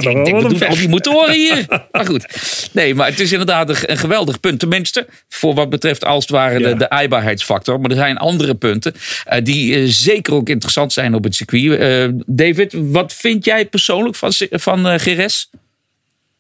[0.68, 1.64] al die motoren hier.
[1.92, 2.26] maar goed.
[2.72, 4.59] Nee, maar het is inderdaad een, een geweldig punt.
[4.59, 6.69] Tenminste, voor wat betreft als het ware ja.
[6.69, 7.81] de, de aaibaarheidsfactor.
[7.81, 11.81] Maar er zijn andere punten uh, die uh, zeker ook interessant zijn op het circuit.
[11.81, 15.51] Uh, David, wat vind jij persoonlijk van, van Geres?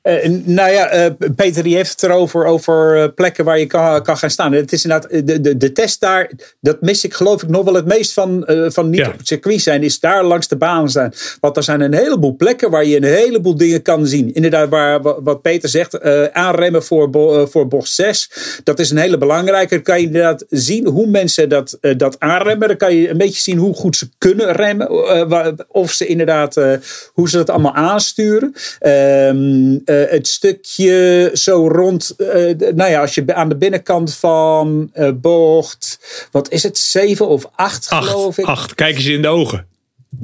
[0.06, 4.02] Uh, nou ja, uh, Peter die heeft het erover over uh, plekken waar je kan,
[4.02, 4.52] kan gaan staan.
[4.52, 7.74] Het is inderdaad, de, de, de test daar, dat mis ik geloof ik nog wel
[7.74, 9.08] het meest van, van niet ja.
[9.08, 11.12] op het circuit zijn, is daar langs de baan zijn.
[11.40, 14.34] Want er zijn een heleboel plekken waar je een heleboel dingen kan zien.
[14.34, 17.10] Inderdaad, waar, wat Peter zegt, aanremmen voor,
[17.50, 18.30] voor bocht 6,
[18.64, 19.74] dat is een hele belangrijke.
[19.74, 22.68] Dan kan je inderdaad zien hoe mensen dat, dat aanremmen.
[22.68, 24.88] Dan kan je een beetje zien hoe goed ze kunnen remmen.
[25.68, 26.54] of ze inderdaad,
[27.12, 28.54] hoe ze dat allemaal aansturen.
[28.80, 32.28] Uh, het stukje zo rond, uh,
[32.74, 35.98] nou ja, als je aan de binnenkant van uh, bocht,
[36.30, 38.44] wat is het, zeven of acht, acht geloof ik?
[38.44, 39.66] Acht, kijk eens in de ogen.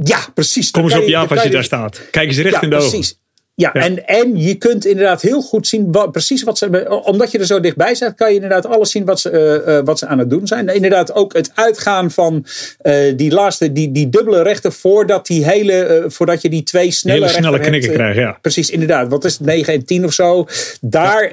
[0.05, 0.71] Ja, precies.
[0.71, 2.01] Kom eens op je af als je, je daar staat.
[2.11, 3.11] Kijk eens recht ja, in de precies.
[3.11, 3.22] ogen.
[3.63, 7.01] Ja, En, en je kunt inderdaad heel goed zien wat, precies wat ze.
[7.05, 9.85] Omdat je er zo dichtbij zit, kan je inderdaad alles zien wat ze, eh, eh,
[9.85, 10.69] wat ze aan het doen zijn.
[10.69, 12.47] Inderdaad, ook het uitgaan van
[12.79, 16.05] eh, die laatste, die, die dubbele rechten voordat die hele.
[16.09, 18.19] voordat je die twee snelle, hele snelle knikken krijgt.
[18.19, 18.39] Ja.
[18.41, 19.09] Precies, inderdaad.
[19.09, 20.47] Wat is het, 9 en 10 of zo?
[20.81, 21.31] Daar,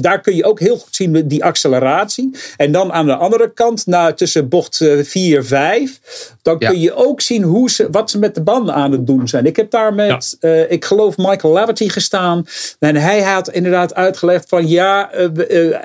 [0.00, 2.30] daar kun je ook heel goed zien die acceleratie.
[2.56, 6.00] En dan aan de andere kant, na, tussen bocht 4 en 5,
[6.42, 9.28] dan kun je ook zien hoe ze, wat ze met de banden aan het doen
[9.28, 9.46] zijn.
[9.46, 10.36] Ik heb daar met,
[10.68, 12.46] ik geloof, Michael Laverty gestaan.
[12.78, 15.76] En hij had inderdaad uitgelegd van ja, uh, uh,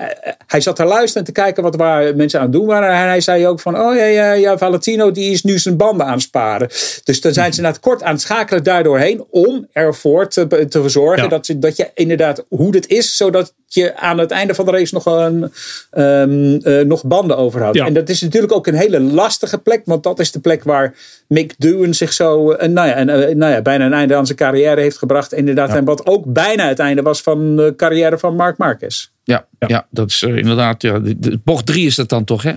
[0.48, 2.90] hij zat daar luisteren te kijken wat waar mensen aan het doen waren.
[2.90, 6.06] En hij zei ook van, oh ja, ja, ja, Valentino die is nu zijn banden
[6.06, 6.68] aan het sparen.
[7.04, 11.30] Dus dan zijn ze inderdaad kort aan het schakelen daardoorheen om ervoor te, te zorgen
[11.30, 14.72] dat, ze, dat je inderdaad hoe dit is, zodat je aan het einde van de
[14.72, 15.52] race nog, een,
[16.04, 17.78] um, nog banden overhoudt.
[17.78, 20.96] En dat is natuurlijk ook een hele lastige plek, want dat is de plek waar
[21.28, 23.06] Mick Doohan zich zo, uh, nou, ja, en,
[23.38, 25.34] nou ja, bijna een einde aan zijn carrière heeft gebracht.
[25.34, 29.08] Inderdaad, en wat ook bijna het einde was van de carrière van Mark Marquez.
[29.24, 29.88] Ja, ja.
[29.90, 32.54] dat is inderdaad, ja, de, bocht 3 is dat dan toch, hè?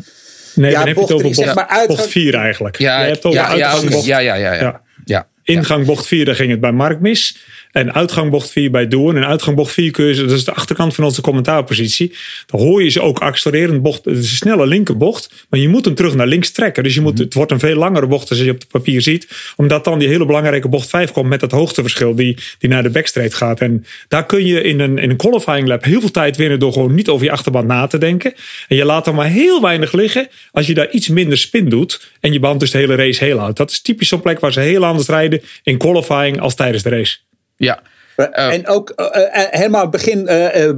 [0.55, 2.79] Nee, ja, dan heb je het over bocht, maar bocht 4 eigenlijk.
[2.79, 3.75] Ja, je hebt over ja, ja,
[4.19, 5.29] ja, ja, ja, ja.
[5.43, 7.37] Ingang bocht 4, daar ging het bij Mark mis.
[7.73, 9.17] En uitgangbocht 4 bij Doen.
[9.17, 12.15] En uitgangbocht 4 kun je, dat is de achterkant van onze commentaarpositie.
[12.47, 14.05] Dan hoor je ze ook accelererend bocht.
[14.05, 15.47] Het is een snelle linkerbocht.
[15.49, 16.83] Maar je moet hem terug naar links trekken.
[16.83, 19.53] Dus je moet, het wordt een veel langere bocht als je op het papier ziet.
[19.57, 22.91] Omdat dan die hele belangrijke bocht 5 komt met dat hoogteverschil die, die naar de
[22.91, 23.61] backstraight gaat.
[23.61, 26.73] En daar kun je in een, in een qualifying lap heel veel tijd winnen door
[26.73, 28.35] gewoon niet over je achterband na te denken.
[28.69, 32.11] En je laat er maar heel weinig liggen als je daar iets minder spin doet.
[32.21, 33.57] En je band dus de hele race heel houdt.
[33.57, 36.89] Dat is typisch zo'n plek waar ze heel anders rijden in qualifying als tijdens de
[36.89, 37.19] race.
[37.61, 37.79] Ja,
[38.21, 39.07] uh, en ook uh,
[39.51, 40.29] helemaal begin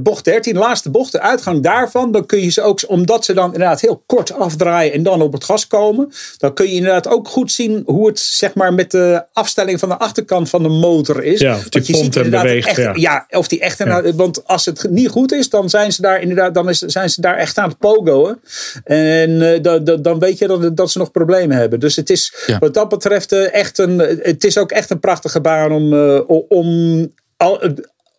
[0.03, 2.11] bocht 13, laatste bocht, de uitgang daarvan.
[2.11, 5.33] Dan kun je ze ook, omdat ze dan inderdaad heel kort afdraaien en dan op
[5.33, 6.11] het gas komen.
[6.37, 9.89] Dan kun je inderdaad ook goed zien hoe het zeg maar met de afstelling van
[9.89, 11.39] de achterkant van de motor is.
[11.39, 12.91] Ja, of die je ziet inderdaad beweegt, echt, ja.
[12.95, 13.27] ja.
[13.29, 13.77] of die echt.
[13.77, 14.13] Ja.
[14.13, 17.21] Want als het niet goed is, dan zijn ze daar inderdaad dan is, zijn ze
[17.21, 18.39] daar echt aan het pogoen.
[18.83, 21.79] En dan, dan weet je dat, dat ze nog problemen hebben.
[21.79, 23.99] Dus het is wat dat betreft echt een.
[23.99, 25.93] Het is ook echt een prachtige baan om,
[26.47, 27.11] om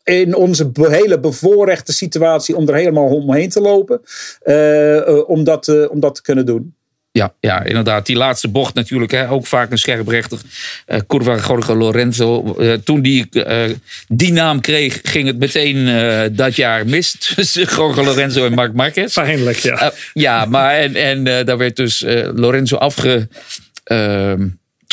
[0.04, 4.00] in onze hele bevoorrechte situatie om er helemaal omheen te lopen.
[4.44, 6.74] Uh, om, dat, uh, om dat te kunnen doen.
[7.12, 8.06] Ja, ja, inderdaad.
[8.06, 9.12] Die laatste bocht natuurlijk.
[9.12, 10.38] Hè, ook vaak een scherprechter.
[10.86, 12.54] Uh, Curva Jorge Lorenzo.
[12.58, 13.64] Uh, toen die uh,
[14.08, 17.16] die naam kreeg, ging het meteen dat jaar mis.
[17.34, 19.14] Tussen Jorge Lorenzo en Marc Marquez.
[19.14, 19.92] Pijnlijk, ja.
[20.12, 23.28] ja, maar en, en daar werd dus Lorenzo afge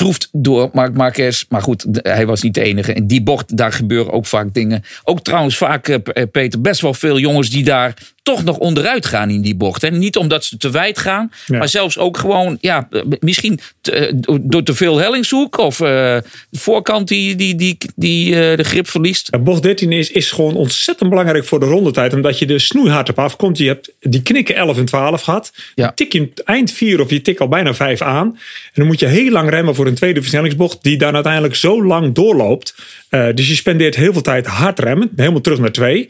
[0.02, 1.46] ehm, troefd door Mark Marquez.
[1.50, 2.94] Maar goed, hij was niet de enige.
[2.94, 4.84] En die bocht, daar gebeuren ook vaak dingen.
[5.04, 9.06] Ook trouwens vaak, eh, eh, Peter, best wel veel jongens die daar toch nog onderuit
[9.06, 9.84] gaan in die bocht.
[9.84, 12.88] En niet omdat ze te wijd gaan, maar zelfs ook gewoon, ja,
[13.20, 18.56] misschien te, door te veel hellingshoek of uh, de voorkant die, die, die, die uh,
[18.58, 19.28] de grip verliest.
[19.32, 23.10] Ja, bocht 13 is, is gewoon ontzettend belangrijk voor de rondetijd, omdat je de snoeihard
[23.10, 23.58] op afkomt.
[23.58, 25.54] Je hebt die knikken 11 en 12 gehad.
[25.76, 25.92] Ja.
[25.96, 28.28] Tik je eind 4 of je tik al bijna 5 aan.
[28.28, 31.86] En dan moet je heel lang remmen voor een tweede versnellingsbocht, die dan uiteindelijk zo
[31.86, 32.76] lang doorloopt.
[33.10, 36.10] Uh, dus je spendeert heel veel tijd hard remmen, helemaal terug naar 2.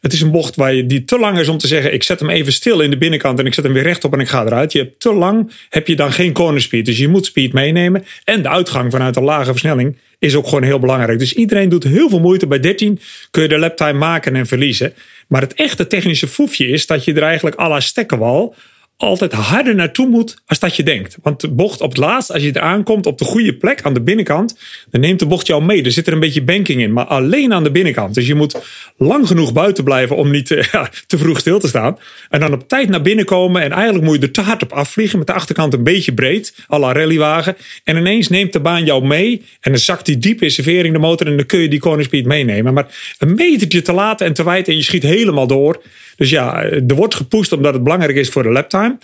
[0.00, 2.20] Het is een bocht waar je, die te lang is om te zeggen: ik zet
[2.20, 4.44] hem even stil in de binnenkant en ik zet hem weer rechtop en ik ga
[4.44, 4.72] eruit.
[4.72, 6.86] Je hebt te lang, heb je dan geen corner speed.
[6.86, 8.04] Dus je moet speed meenemen.
[8.24, 11.18] En de uitgang vanuit een lage versnelling is ook gewoon heel belangrijk.
[11.18, 12.46] Dus iedereen doet heel veel moeite.
[12.46, 14.92] Bij 13 kun je de laptime maken en verliezen.
[15.28, 18.54] Maar het echte technische foefje is dat je er eigenlijk à la stekkenwal
[18.98, 21.16] altijd harder naartoe moet als dat je denkt.
[21.22, 23.94] Want de bocht op het laatst, als je er aankomt op de goede plek aan
[23.94, 24.58] de binnenkant,
[24.90, 25.82] dan neemt de bocht jou mee.
[25.82, 28.14] Er zit er een beetje banking in, maar alleen aan de binnenkant.
[28.14, 28.60] Dus je moet
[28.96, 31.98] lang genoeg buiten blijven om niet te, ja, te vroeg stil te staan.
[32.28, 34.72] En dan op tijd naar binnen komen en eigenlijk moet je er te hard op
[34.72, 37.56] afvliegen met de achterkant een beetje breed, à rallywagen.
[37.84, 41.00] En ineens neemt de baan jou mee en dan zakt die diep in servering de
[41.00, 42.74] motor en dan kun je die corner speed meenemen.
[42.74, 45.82] Maar een metertje te laat en te wijd en je schiet helemaal door.
[46.18, 48.98] Dus ja, er wordt gepusht omdat het belangrijk is voor de laptime.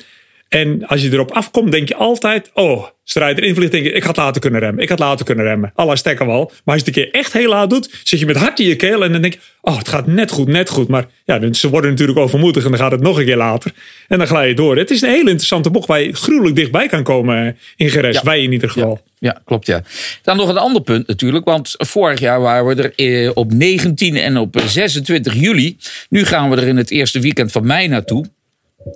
[0.55, 4.03] En als je erop afkomt, denk je altijd: oh, strijd erin vliegt, denk je: ik
[4.03, 4.83] had later kunnen remmen.
[4.83, 5.73] Ik had later kunnen remmen.
[5.75, 6.45] Alla stekken wel.
[6.65, 8.67] Maar als je het een keer echt heel laat doet, zit je met hart in
[8.67, 10.89] je keel en dan denk je: oh, het gaat net goed, net goed.
[10.89, 13.73] Maar ja, ze worden natuurlijk overmoedig en dan gaat het nog een keer later.
[14.09, 14.77] En dan glij je door.
[14.77, 18.23] Het is een hele interessante bocht waar je gruwelijk dichtbij kan komen in Geres.
[18.23, 19.01] Wij in ieder geval.
[19.19, 19.31] Ja.
[19.35, 19.41] ja.
[19.45, 19.83] klopt ja.
[20.23, 21.45] Dan nog een ander punt natuurlijk.
[21.45, 25.77] Want vorig jaar waren we er eh, op 19 en op 26 juli.
[26.09, 28.27] Nu gaan we er in het eerste weekend van mei naartoe.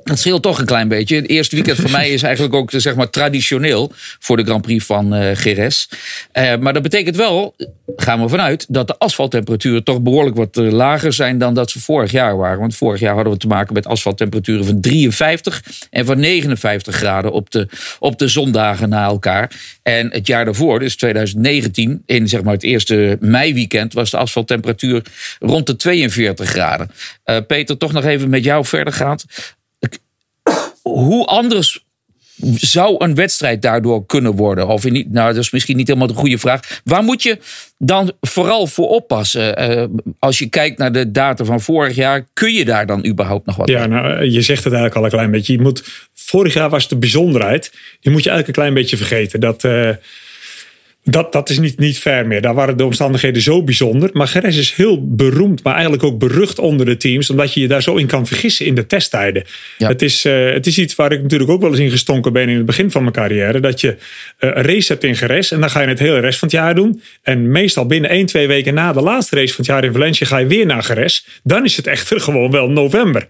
[0.04, 1.16] Dat scheelt toch een klein beetje.
[1.16, 4.84] Het eerste weekend voor mij is eigenlijk ook zeg maar, traditioneel voor de Grand Prix
[4.84, 5.88] van uh, Geres.
[6.32, 7.54] Uh, maar dat betekent wel,
[7.96, 11.80] gaan we vanuit, dat de asfalttemperaturen toch behoorlijk wat uh, lager zijn dan dat ze
[11.80, 12.58] vorig jaar waren.
[12.58, 17.32] Want vorig jaar hadden we te maken met asfalttemperaturen van 53 en van 59 graden
[17.32, 19.50] op de, op de zondagen na elkaar.
[19.82, 25.02] En het jaar daarvoor, dus 2019, in zeg maar het eerste meiweekend, was de asfalttemperatuur
[25.38, 26.90] rond de 42 graden.
[27.46, 29.24] Peter, toch nog even met jou verder gaat
[30.94, 31.86] hoe anders
[32.54, 34.68] zou een wedstrijd daardoor kunnen worden?
[34.68, 36.80] Of niet, nou, dat is misschien niet helemaal de goede vraag.
[36.84, 37.38] Waar moet je
[37.78, 39.70] dan vooral voor oppassen?
[39.70, 39.84] Uh,
[40.18, 43.56] als je kijkt naar de data van vorig jaar, kun je daar dan überhaupt nog
[43.56, 45.52] wat Ja, nou, je zegt het eigenlijk al een klein beetje.
[45.52, 47.72] Je moet, vorig jaar was de bijzonderheid.
[48.00, 49.40] Die moet je eigenlijk een klein beetje vergeten.
[49.40, 49.64] Dat.
[49.64, 49.90] Uh,
[51.04, 52.40] dat, dat is niet, niet fair meer.
[52.40, 54.10] Daar waren de omstandigheden zo bijzonder.
[54.12, 57.30] Maar Geres is heel beroemd, maar eigenlijk ook berucht onder de teams.
[57.30, 59.44] Omdat je je daar zo in kan vergissen in de testtijden.
[59.78, 59.88] Ja.
[59.88, 62.48] Het, is, uh, het is iets waar ik natuurlijk ook wel eens in gestonken ben
[62.48, 63.60] in het begin van mijn carrière.
[63.60, 63.96] Dat je uh,
[64.38, 66.74] een race hebt in Geres en dan ga je het hele rest van het jaar
[66.74, 67.02] doen.
[67.22, 70.26] En meestal binnen 1, 2 weken na de laatste race van het jaar in Valencia
[70.26, 71.26] ga je weer naar Geres.
[71.42, 73.26] Dan is het echter gewoon wel november.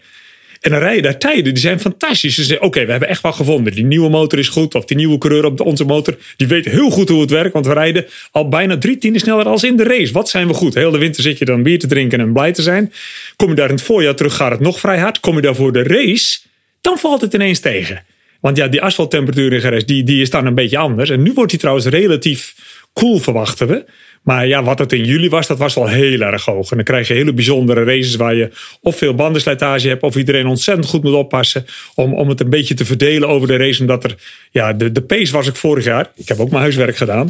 [0.60, 2.34] En dan rijden daar tijden, die zijn fantastisch.
[2.34, 3.72] Zeggen, oké, we hebben echt wel gevonden.
[3.72, 4.74] Die nieuwe motor is goed.
[4.74, 7.52] Of die nieuwe coureur op onze motor, die weet heel goed hoe het werkt.
[7.52, 10.12] Want we rijden al bijna drie tienden sneller als in de race.
[10.12, 10.74] Wat zijn we goed?
[10.74, 12.92] Heel de winter zit je dan bier te drinken en blij te zijn.
[13.36, 15.20] Kom je daar in het voorjaar terug, gaat het nog vrij hard.
[15.20, 16.38] Kom je daar voor de race,
[16.80, 18.04] dan valt het ineens tegen.
[18.40, 21.10] Want ja, die asfalttemperatuur in Geres, die, die is dan een beetje anders.
[21.10, 22.54] En nu wordt die trouwens relatief
[22.98, 23.84] koel, verwachten we.
[24.22, 26.70] Maar ja, wat het in juli was, dat was wel heel erg hoog.
[26.70, 30.46] En dan krijg je hele bijzondere races waar je of veel bandenslijtage hebt, of iedereen
[30.46, 33.80] ontzettend goed moet oppassen om, om het een beetje te verdelen over de race.
[33.80, 34.14] Omdat er,
[34.50, 36.10] ja, de, de pace was ik vorig jaar.
[36.14, 37.28] Ik heb ook mijn huiswerk gedaan.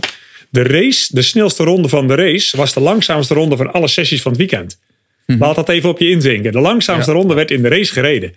[0.51, 4.23] De race, de snelste ronde van de race, was de langzaamste ronde van alle sessies
[4.23, 4.79] van het weekend.
[5.27, 5.39] Mhm.
[5.39, 6.53] Laat dat even op je inzinken.
[6.53, 8.35] De langzaamste ronde werd in de race gereden.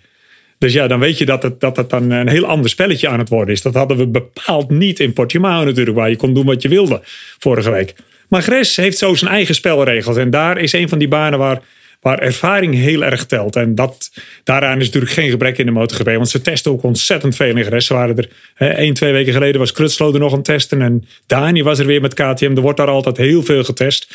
[0.62, 3.18] Dus ja, dan weet je dat het, dat het dan een heel ander spelletje aan
[3.18, 3.62] het worden is.
[3.62, 7.00] Dat hadden we bepaald niet in Portimao natuurlijk, waar je kon doen wat je wilde
[7.38, 7.94] vorige week.
[8.28, 10.16] Maar Gres heeft zo zijn eigen spelregels.
[10.16, 11.60] En daar is een van die banen waar,
[12.00, 13.56] waar ervaring heel erg telt.
[13.56, 14.10] En dat,
[14.44, 16.06] daaraan is natuurlijk geen gebrek in de MotoGP.
[16.06, 17.86] Want ze testen ook ontzettend veel in Gres.
[17.86, 18.28] Ze waren er
[18.76, 20.82] één, twee weken geleden was Krutslo er nog aan het testen.
[20.82, 22.52] En Dani was er weer met KTM.
[22.56, 24.14] Er wordt daar altijd heel veel getest.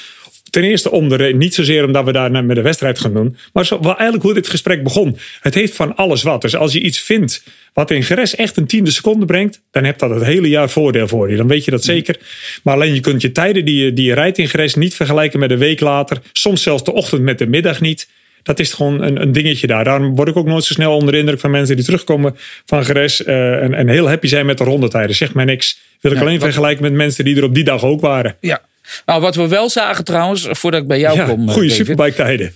[0.50, 3.38] Ten eerste om de, niet zozeer omdat we daar met de wedstrijd gaan doen.
[3.54, 5.18] Maar zo, wel eigenlijk hoe dit gesprek begon.
[5.42, 6.42] Het heeft van alles wat.
[6.42, 9.62] Dus als je iets vindt wat in Geres echt een tiende seconde brengt.
[9.72, 11.36] Dan hebt dat het hele jaar voordeel voor je.
[11.36, 12.16] Dan weet je dat zeker.
[12.64, 15.40] Maar alleen je kunt je tijden die je, die je rijdt in Geres niet vergelijken
[15.40, 16.18] met een week later.
[16.32, 18.08] Soms zelfs de ochtend met de middag niet.
[18.44, 19.84] Dat is gewoon een, een dingetje daar.
[19.84, 22.86] Daarom word ik ook nooit zo snel onder de indruk van mensen die terugkomen van
[22.86, 23.22] Geres.
[23.22, 25.16] Uh, en, en heel happy zijn met de rondetijden.
[25.16, 25.80] Zeg mij niks.
[26.02, 28.36] Wil ik alleen vergelijken met mensen die er op die dag ook waren.
[28.40, 28.62] Ja,
[29.06, 31.50] nou, wat we wel zagen trouwens, voordat ik bij jou ja, kom.
[31.50, 32.54] Goede superbike tijden.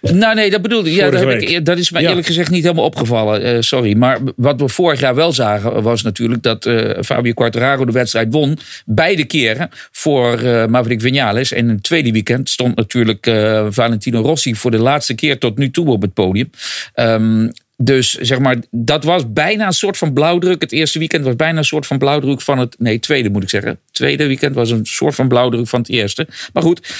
[0.00, 0.96] Nou nee, dat bedoelde ik.
[0.96, 2.08] Ja, dat, ik, dat is mij ja.
[2.08, 3.54] eerlijk gezegd niet helemaal opgevallen.
[3.54, 3.96] Uh, sorry.
[3.96, 8.28] Maar wat we vorig jaar wel zagen was natuurlijk dat uh, Fabio Quartararo de wedstrijd
[8.30, 8.58] won.
[8.86, 11.52] Beide keren voor uh, Maverick Vinales.
[11.52, 13.30] En in het tweede weekend stond natuurlijk
[13.68, 16.50] Valentino Rossi voor de laatste keer tot nu toe op het podium.
[16.94, 17.50] Um,
[17.82, 20.60] dus zeg maar, dat was bijna een soort van blauwdruk.
[20.62, 22.76] Het eerste weekend was bijna een soort van blauwdruk van het.
[22.78, 23.70] Nee, tweede moet ik zeggen.
[23.70, 26.28] Het tweede weekend was een soort van blauwdruk van het eerste.
[26.52, 26.94] Maar goed,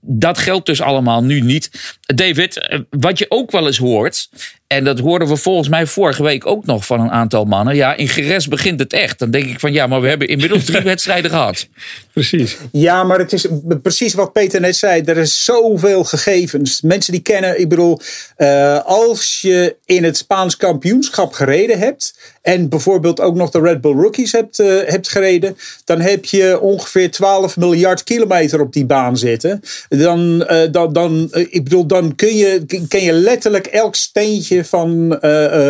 [0.00, 1.98] dat geldt dus allemaal nu niet.
[2.00, 4.28] David, wat je ook wel eens hoort.
[4.72, 7.76] En dat hoorden we volgens mij vorige week ook nog van een aantal mannen.
[7.76, 9.18] Ja, in Geres begint het echt.
[9.18, 11.66] Dan denk ik van ja, maar we hebben inmiddels drie wedstrijden gehad.
[12.12, 12.56] Precies.
[12.72, 13.46] Ja, maar het is
[13.82, 15.02] precies wat Peter net zei.
[15.02, 16.80] Er is zoveel gegevens.
[16.80, 18.00] Mensen die kennen, ik bedoel,
[18.38, 22.18] uh, als je in het Spaans kampioenschap gereden hebt.
[22.42, 25.56] En bijvoorbeeld ook nog de Red Bull Rookies hebt, uh, hebt gereden.
[25.84, 29.60] Dan heb je ongeveer 12 miljard kilometer op die baan zitten.
[29.88, 35.18] Dan, uh, dan, dan, ik bedoel, dan kun je, ken je letterlijk elk steentje van,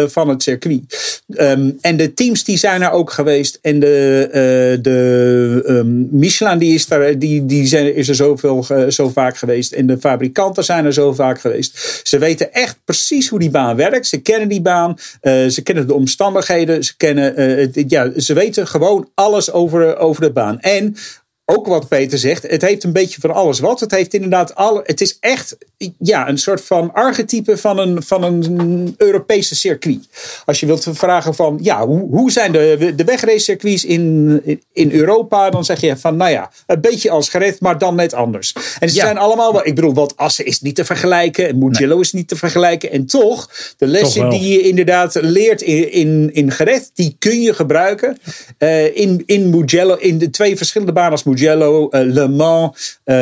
[0.09, 1.21] van het circuit.
[1.27, 3.59] Um, en de teams die zijn er ook geweest.
[3.63, 9.09] En de, de um, Michelin die is, daar, die, die zijn, is er zoveel, zo
[9.09, 9.73] vaak geweest.
[9.73, 12.01] En de fabrikanten zijn er zo vaak geweest.
[12.03, 14.07] Ze weten echt precies hoe die baan werkt.
[14.07, 14.99] Ze kennen die baan.
[15.23, 16.60] ze kennen de omstandigheden.
[16.67, 20.61] Ze, kennen, ja, ze weten gewoon alles over, over de baan.
[20.61, 20.97] En
[21.45, 23.81] ook wat Peter zegt, het heeft een beetje van alles wat.
[23.81, 24.81] Het heeft inderdaad alle.
[24.85, 25.57] Het is echt
[25.99, 30.09] ja, een soort van archetype van een, van een Europese circuit.
[30.45, 35.51] Als je wilt vragen van ja, hoe, hoe zijn de, de wegracecircuits in, in Europa?
[35.51, 38.53] Dan zeg je van nou ja, een beetje als gerecht, maar dan net anders.
[38.79, 39.05] En ze ja.
[39.05, 41.49] zijn allemaal wel, ik bedoel, wat Assen is niet te vergelijken.
[41.49, 42.01] En Mugello nee.
[42.01, 42.91] is niet te vergelijken.
[42.91, 47.55] En toch, de lessen die je inderdaad leert in, in, in gerecht, die kun je
[47.55, 48.19] gebruiken
[48.59, 51.89] uh, in, in Mugello, in de twee verschillende banen als Mugello.
[51.91, 53.15] Uh, Le Mans, uh,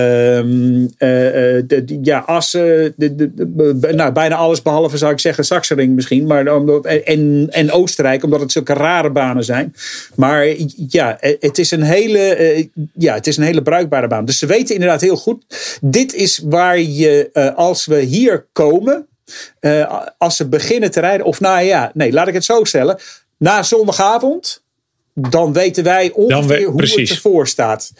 [0.98, 5.44] de, ja, Assen was eh, de, de, de- nou, bijna alles behalve, zou ik zeggen,
[5.44, 6.26] Saxering misschien.
[6.26, 9.74] Maar omdat, en, en Oostenrijk, omdat het zulke rare banen zijn.
[10.14, 10.46] Maar
[10.88, 14.24] ja, het is, een hele, eh, ja, het is een hele bruikbare baan.
[14.24, 15.44] Dus ze weten inderdaad heel goed.
[15.80, 19.06] Dit is waar je, eh, als we hier komen,
[19.60, 21.26] eh, als ze beginnen te rijden.
[21.26, 22.98] Of nou ja, nee, laat ik het zo stellen.
[23.36, 24.62] Na zondagavond,
[25.14, 27.92] dan weten wij ongeveer we- hoe het ervoor staat.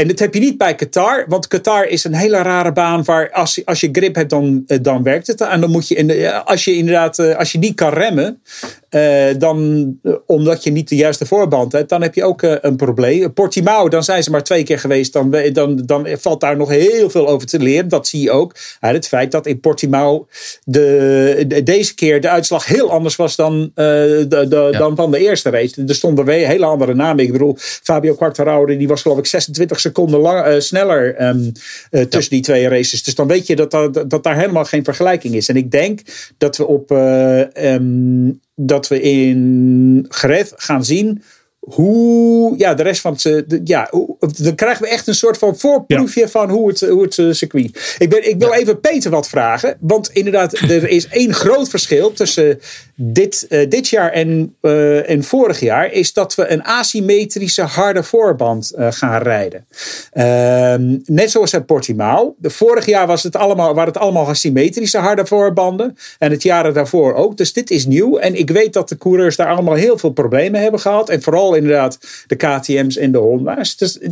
[0.00, 3.30] En dat heb je niet bij Qatar, want Qatar is een hele rare baan waar
[3.30, 5.40] als, je- als je grip hebt, dan, eh, dan werkt het.
[5.40, 8.42] En dan moet je, ja, als je inderdaad, eh, als je niet kan remmen,
[8.90, 12.54] eh, dan, eh, omdat je niet de juiste voorband hebt, dan heb je ook eh,
[12.60, 13.32] een probleem.
[13.32, 17.10] Portimao, dan zijn ze maar twee keer geweest, dan, dan, dan valt daar nog heel
[17.10, 17.88] veel over te leren.
[17.88, 20.26] Dat zie je ook uit het feit dat in Portimao
[20.64, 25.18] de, de- deze keer de uitslag heel anders was dan, de, de, dan van de
[25.18, 25.84] eerste race.
[25.86, 27.24] Er stonden weer hele andere namen.
[27.24, 31.50] Ik bedoel, Fabio Quartararo, die was geloof ik 26 seconden lang, sneller ehm,
[31.90, 33.02] eh, tussen die twee races.
[33.02, 35.48] Dus dan weet je dat, dat, dat daar helemaal geen vergelijking is.
[35.48, 36.00] En ik denk
[36.38, 38.30] dat we op eh, ehm,
[38.66, 41.22] dat we in Jerez gaan zien
[41.60, 43.24] hoe ja, de rest van het.
[43.24, 46.80] eh, de- Ja, hoe- dan krijgen we echt een soort van voorproefje van hoe het,
[46.80, 47.94] hoe het eh, circuit.
[47.98, 49.76] Ik, ben, ik wil even Peter wat vragen.
[49.80, 52.60] Want inderdaad, er is één groot verschil tussen
[52.96, 55.92] dit, eh, dit jaar en, eh, en vorig jaar.
[55.92, 59.66] Is dat we een asymmetrische harde voorband eh, gaan rijden.
[60.12, 62.34] Ehm, net zoals in Portimao.
[62.38, 65.96] De vorig jaar was het allemaal, waren het allemaal asymmetrische harde voorbanden.
[66.18, 67.36] En het jaren daarvoor ook.
[67.36, 68.18] Dus dit is nieuw.
[68.18, 71.08] En ik weet dat de coureurs daar allemaal heel veel problemen hebben gehad.
[71.08, 73.76] En vooral inderdaad de KTM's en de Honda's.
[73.76, 74.08] Dus, eh,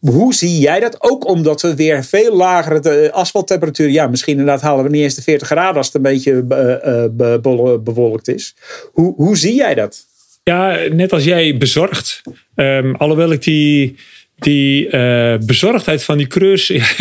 [0.00, 0.96] hoe zie jij dat?
[1.10, 3.88] Ook omdat we weer veel lagere de asfalttemperatuur.
[3.90, 6.72] Ja, misschien inderdaad halen we niet eens de 40 graden als het een beetje eh,
[7.04, 8.54] eh, be- be- bewolkt is.
[8.92, 10.06] Hoe, hoe zie jij dat?
[10.44, 12.20] Ja, net als jij bezorgd.
[12.54, 13.96] Ehm, alhoewel ik die,
[14.38, 16.26] die eh, bezorgdheid van die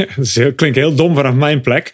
[0.34, 1.94] heel- klinkt heel dom vanaf mijn plek,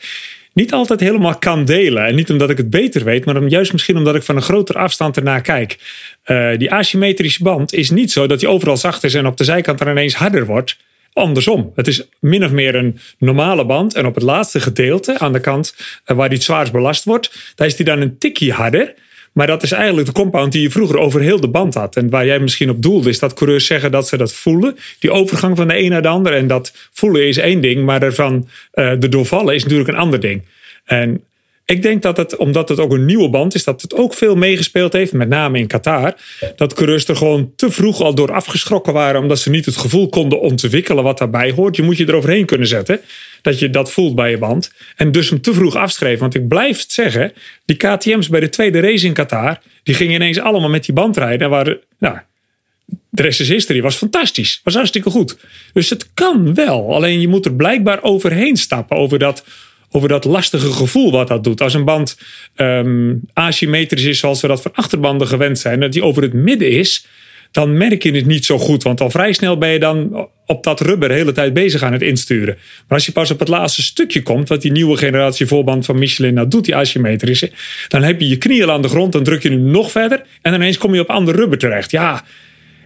[0.58, 2.06] niet altijd helemaal kan delen.
[2.06, 4.42] En niet omdat ik het beter weet, maar om, juist misschien omdat ik van een
[4.42, 5.78] grotere afstand ernaar kijk.
[6.24, 9.44] Eh, die asymmetrische band is niet zo dat die overal zacht is en op de
[9.44, 10.78] zijkant er ineens harder wordt.
[11.14, 11.72] Andersom.
[11.76, 13.96] Het is min of meer een normale band.
[13.96, 17.54] En op het laatste gedeelte, aan de kant eh, waar die het zwaarst belast wordt,
[17.56, 18.94] daar is die dan een tikje harder.
[19.38, 21.96] Maar dat is eigenlijk de compound die je vroeger over heel de band had.
[21.96, 24.78] En waar jij misschien op doelde, is dat coureurs zeggen dat ze dat voelen.
[25.00, 26.34] Die overgang van de een naar de ander.
[26.34, 30.20] En dat voelen is één ding, maar ervan eh, de doorvallen is natuurlijk een ander
[30.20, 30.42] ding.
[30.86, 31.24] En
[31.66, 34.36] ik denk dat het, omdat het ook een nieuwe band is, dat het ook veel
[34.36, 36.14] meegespeeld heeft, met name in Qatar.
[36.56, 40.10] Dat coureurs er gewoon te vroeg al door afgeschrokken waren, omdat ze niet het gevoel
[40.10, 41.76] konden ontwikkelen wat daarbij hoort.
[41.76, 43.02] Je moet je eroverheen kunnen zetten,
[43.48, 44.72] dat je dat voelt bij je band.
[44.96, 46.20] En dus hem te vroeg afschreven.
[46.20, 47.34] Want ik blijf zeggen,
[47.66, 51.18] die KTM's bij de tweede race in Qatar, die gingen ineens allemaal met die band
[51.18, 51.40] rijden.
[51.40, 52.18] En waren, nou,
[53.10, 53.82] de rest is history.
[53.82, 54.62] Was fantastisch.
[54.64, 55.38] Was hartstikke goed.
[55.74, 56.94] Dus het kan wel.
[56.94, 58.98] Alleen je moet er blijkbaar overheen stappen.
[58.98, 59.44] Over dat,
[59.92, 61.62] over dat lastige gevoel wat dat doet.
[61.62, 62.18] Als een band
[62.56, 65.80] ehm, asymmetrisch is zoals we dat van achterbanden gewend zijn.
[65.80, 67.06] Dat die over het midden is.
[67.58, 68.84] Dan merk je het niet zo goed.
[68.84, 71.94] Want al vrij snel ben je dan op dat rubber de hele tijd bezig aan
[71.94, 72.56] het insturen.
[72.56, 74.50] Maar als je pas op het laatste stukje komt.
[74.50, 76.66] Wat die nieuwe generatie voorband van Michelin nou doet.
[76.66, 77.52] Die asymmetrische.
[77.88, 79.12] Dan heb je je knieën aan de grond.
[79.12, 80.24] Dan druk je hem nog verder.
[80.42, 81.92] En ineens kom je op ander rubber terecht.
[81.92, 82.24] Ja,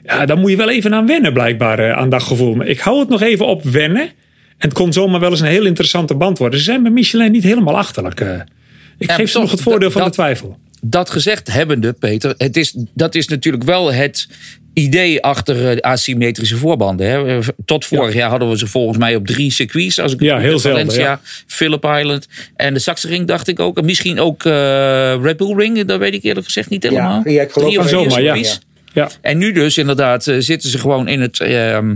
[0.04, 2.56] ja, daar moet je wel even aan wennen, blijkbaar, eh, aan dat gevoel.
[2.56, 4.02] Maar ik hou het nog even op wennen.
[4.02, 4.12] En
[4.58, 6.60] het kon zomaar wel eens een heel interessante band worden.
[6.60, 8.20] Ze zijn bij Michelin niet helemaal achterlijk.
[8.22, 8.40] eh.
[8.98, 10.58] Ik Ja, geef ze toch, nog het voordeel dat- van de twijfel.
[10.84, 14.28] dat gezegd hebbende, Peter, het is, dat is natuurlijk wel het
[14.74, 17.08] idee achter eh, de asymmetrische voorbanden.
[17.10, 17.38] Hè.
[17.38, 20.00] Eh, Tot vorig jaar hadden we ze volgens mij op drie circuits.
[20.00, 21.20] Als ik het Ja, goed heel zelden, Valencia, ja.
[21.48, 23.78] Phillip Island en de Saxering dacht ik ook.
[23.78, 24.52] En misschien ook eh,
[25.22, 27.22] Red Bull Ring, dat weet ik eerlijk gezegd niet helemaal.
[27.26, 28.56] ja, ik geloof Drie of wel vier zomaar, ja.
[28.94, 29.10] Ja.
[29.22, 31.96] En nu dus inderdaad zitten ze gewoon in het, ehm,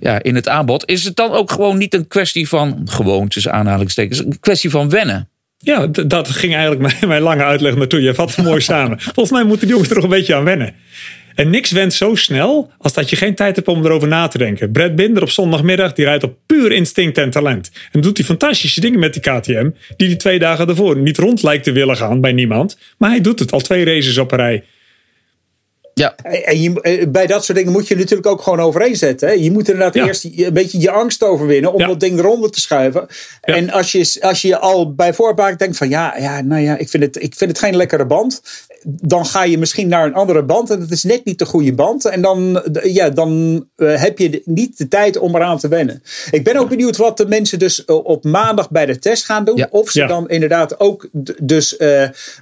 [0.00, 0.90] ja, in het aanbod.
[0.90, 4.88] Is het dan ook gewoon niet een kwestie van, gewoon tussen aanhalingstekens, een kwestie van
[4.88, 5.28] wennen?
[5.58, 8.02] Ja, dat ging eigenlijk mijn, mijn lange uitleg naartoe.
[8.02, 9.00] Je vat het mooi samen.
[9.00, 10.74] Volgens mij moeten die jongens er nog een beetje aan wennen.
[11.38, 14.38] En niks went zo snel als dat je geen tijd hebt om erover na te
[14.38, 14.72] denken.
[14.72, 17.70] Brad Binder op zondagmiddag, die rijdt op puur instinct en talent.
[17.92, 21.42] En doet hij fantastische dingen met die KTM, die die twee dagen ervoor niet rond
[21.42, 22.78] lijkt te willen gaan bij niemand.
[22.96, 24.64] Maar hij doet het al twee races op een rij.
[25.98, 29.28] Ja, En je, eh, bij dat soort dingen moet je natuurlijk ook gewoon overeen zetten.
[29.28, 29.34] Hè?
[29.34, 30.06] Je moet inderdaad Ja.
[30.06, 31.86] eerst een beetje je angst overwinnen om Ja.
[31.86, 33.06] dat ding eronder te schuiven.
[33.42, 33.54] Ja.
[33.54, 36.88] En als je, als je al bij voorbaat denkt van ja, ja, nou ja, ik
[36.88, 38.42] vind, het, ik vind het geen lekkere band.
[38.82, 41.72] Dan ga je misschien naar een andere band en het is net niet de goede
[41.72, 42.04] band.
[42.04, 46.02] En dan, ja, dan eh, heb je niet de tijd om eraan te wennen.
[46.30, 49.44] Ik ben ook benieuwd wat de mensen dus eh, op maandag bij de test gaan
[49.44, 49.66] doen.
[49.70, 51.08] Of ze dan inderdaad ook
[51.42, 51.76] dus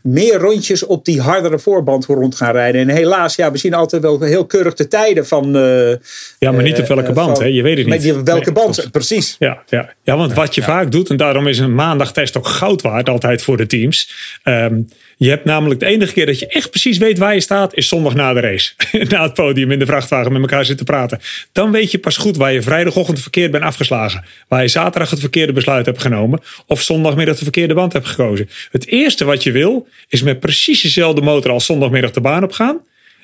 [0.02, 2.80] meer rondjes op die hardere voorband rond gaan rijden.
[2.80, 3.54] En helaas, ja, jaar.
[3.54, 5.56] We zien altijd wel heel keurig de tijden van...
[5.56, 5.88] eh,
[6.38, 7.50] Ja, maar niet op eh, welke eh, band, van- hè?
[7.52, 8.12] Je weet het Met niet.
[8.14, 9.36] die- welke Nee, band, precies.
[9.38, 9.92] Ja, ja.
[10.02, 13.42] ja, want wat je vaak doet, en daarom is een maandagtest ook goud waard altijd
[13.42, 14.10] voor de teams.
[14.42, 14.80] Ehm,
[15.16, 17.88] je hebt namelijk de enige keer dat je echt precies weet waar je staat, is
[17.88, 18.72] zondag na de race.
[19.08, 21.20] na het podium in de vrachtwagen met elkaar zitten praten.
[21.52, 24.24] Dan weet je pas goed waar je vrijdagochtend verkeerd bent afgeslagen.
[24.48, 26.40] Waar je zaterdag het verkeerde besluit hebt genomen.
[26.66, 28.48] Of zondagmiddag de verkeerde band hebt gekozen.
[28.70, 32.52] Het eerste wat je wil, is met precies dezelfde motor als zondagmiddag de baan op
[32.52, 32.78] gaan.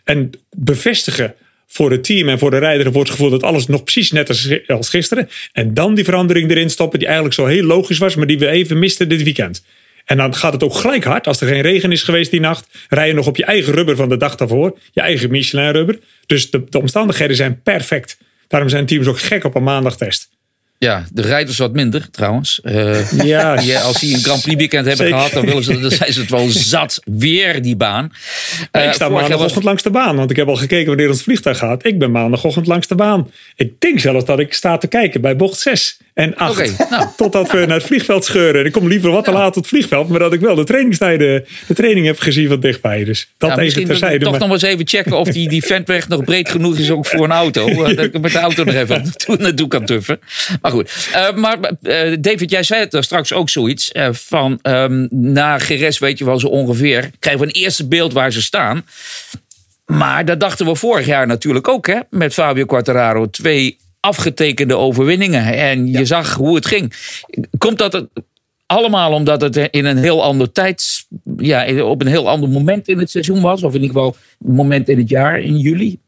[0.05, 1.35] En bevestigen
[1.67, 4.29] voor het team en voor de rijder wordt het gevoel dat alles nog precies net
[4.67, 5.29] als, gisteren.
[5.53, 8.49] En dan die verandering erin stoppen die eigenlijk zo heel logisch was, maar die we
[8.49, 9.65] even misten dit weekend.
[10.05, 11.27] En dan gaat het ook gelijk hard.
[11.27, 13.97] Als er geen regen is geweest die nacht, rij je nog op je eigen rubber
[13.97, 14.79] van de dag daarvoor.
[14.93, 15.99] Je eigen Michelin rubber.
[16.27, 18.19] Dus de omstandigheden zijn perfect.
[18.49, 20.31] Daarom zijn teams ook gek op een maandagtest.
[20.83, 22.61] Ja, de rijders wat minder trouwens.
[22.63, 25.19] Eh, Ja, ja, als die een Grand Prix weekend hebben Zeker.
[25.21, 27.01] gehad, dan, willen ze, dan zijn ze het wel zat.
[27.05, 28.13] Weer die baan.
[28.71, 30.87] Eh, ik sta vorig jaar maandagochtend was- langs de baan, want ik heb al gekeken
[30.87, 31.87] wanneer ons vliegtuig gaat.
[31.87, 33.31] Ik ben maandagochtend langs de baan.
[33.57, 36.51] Ik denk zelfs dat ik sta te kijken bij bocht 6 en 8.
[36.61, 37.07] Oké, nou.
[37.17, 38.61] Totdat we naar het vliegveld scheuren.
[38.61, 40.65] En ik kom liever wat te laat op het vliegveld, maar dat ik wel de
[40.65, 43.05] trainingstijden, de training heb gezien van dichtbij.
[43.05, 44.19] Dus dat Ja, even terzijde.
[44.25, 47.07] toch maar- nog eens even checken of die, die ventweg nog breed genoeg is ook
[47.07, 47.67] voor een auto.
[47.83, 50.21] Eh, Dat ik met de auto nog even naartoe, naartoe kan tuffen.
[50.61, 51.09] Maar goed.
[51.13, 53.93] Eh, maar eh, David, jij zei het er straks ook zoiets.
[53.93, 57.11] eh, van ehm, na Geres weet je wel zo ongeveer.
[57.19, 58.87] Krijgen we een eerste beeld waar ze staan.
[59.87, 61.99] Maar dat dachten we vorig jaar natuurlijk ook hè.
[62.11, 63.31] Met Fabio Quartararo.
[63.31, 65.45] Twee afgetekende overwinningen.
[65.45, 66.93] En je zag hoe het ging.
[67.59, 68.07] Komt dat er
[68.67, 71.07] allemaal omdat het in een heel ander tijd,
[71.37, 74.17] ja, op een heel ander moment in het seizoen was, of in ieder geval
[74.47, 75.99] een moment in het jaar, in juli.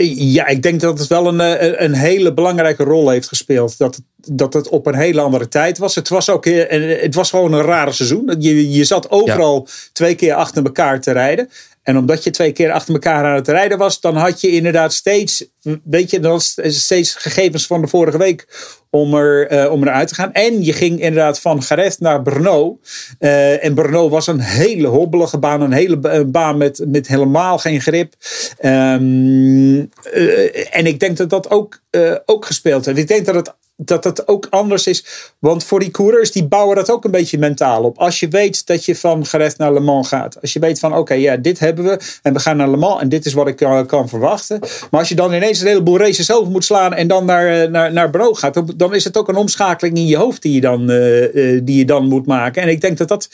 [0.00, 3.78] Ja, ik denk dat het wel een, eh, een hele belangrijke rol heeft gespeeld.
[3.78, 4.04] Dat het,
[4.36, 5.94] dat het op een hele andere tijd was.
[5.94, 8.34] Het was, ook, het was gewoon een rare seizoen.
[8.38, 11.50] Je, je zat overal twee keer achter elkaar te rijden.
[11.86, 14.92] En omdat je twee keer achter elkaar aan het rijden was, dan had je inderdaad
[14.92, 15.44] steeds,
[15.84, 18.46] weet je, was steeds gegevens van de vorige week
[18.90, 20.32] om, er, eh, om eruit te gaan.
[20.32, 22.78] En je ging inderdaad van Gareth naar Brno.
[23.18, 27.80] Eh, en Brno was een hele hobbelige baan, een hele baan met, met helemaal geen
[27.80, 28.14] grip.
[28.58, 31.82] Ehm, eh, en ik denk dat dat ook,
[32.24, 32.98] ook gespeeld heeft.
[32.98, 35.04] Ik denk dat het dat het ook anders is.
[35.38, 37.98] Want voor die coureurs, die bouwen dat ook een beetje mentaal op.
[37.98, 40.40] Als je weet dat je van Gerecht naar Le Mans gaat.
[40.40, 42.00] Als je weet van, oké, ja, dit hebben we.
[42.22, 43.00] En we gaan naar Le Mans.
[43.00, 44.58] En dit is wat ik eh, kan verwachten.
[44.60, 46.94] Maar als je dan ineens een heleboel races over moet slaan.
[46.94, 48.78] En dan naar, eh, naar, naar Brno gaat.
[48.78, 51.84] Dan, is het ook een omschakeling in je hoofd die je dan, eh, die je
[51.84, 52.62] dan moet maken.
[52.62, 53.28] En ik denk dat dat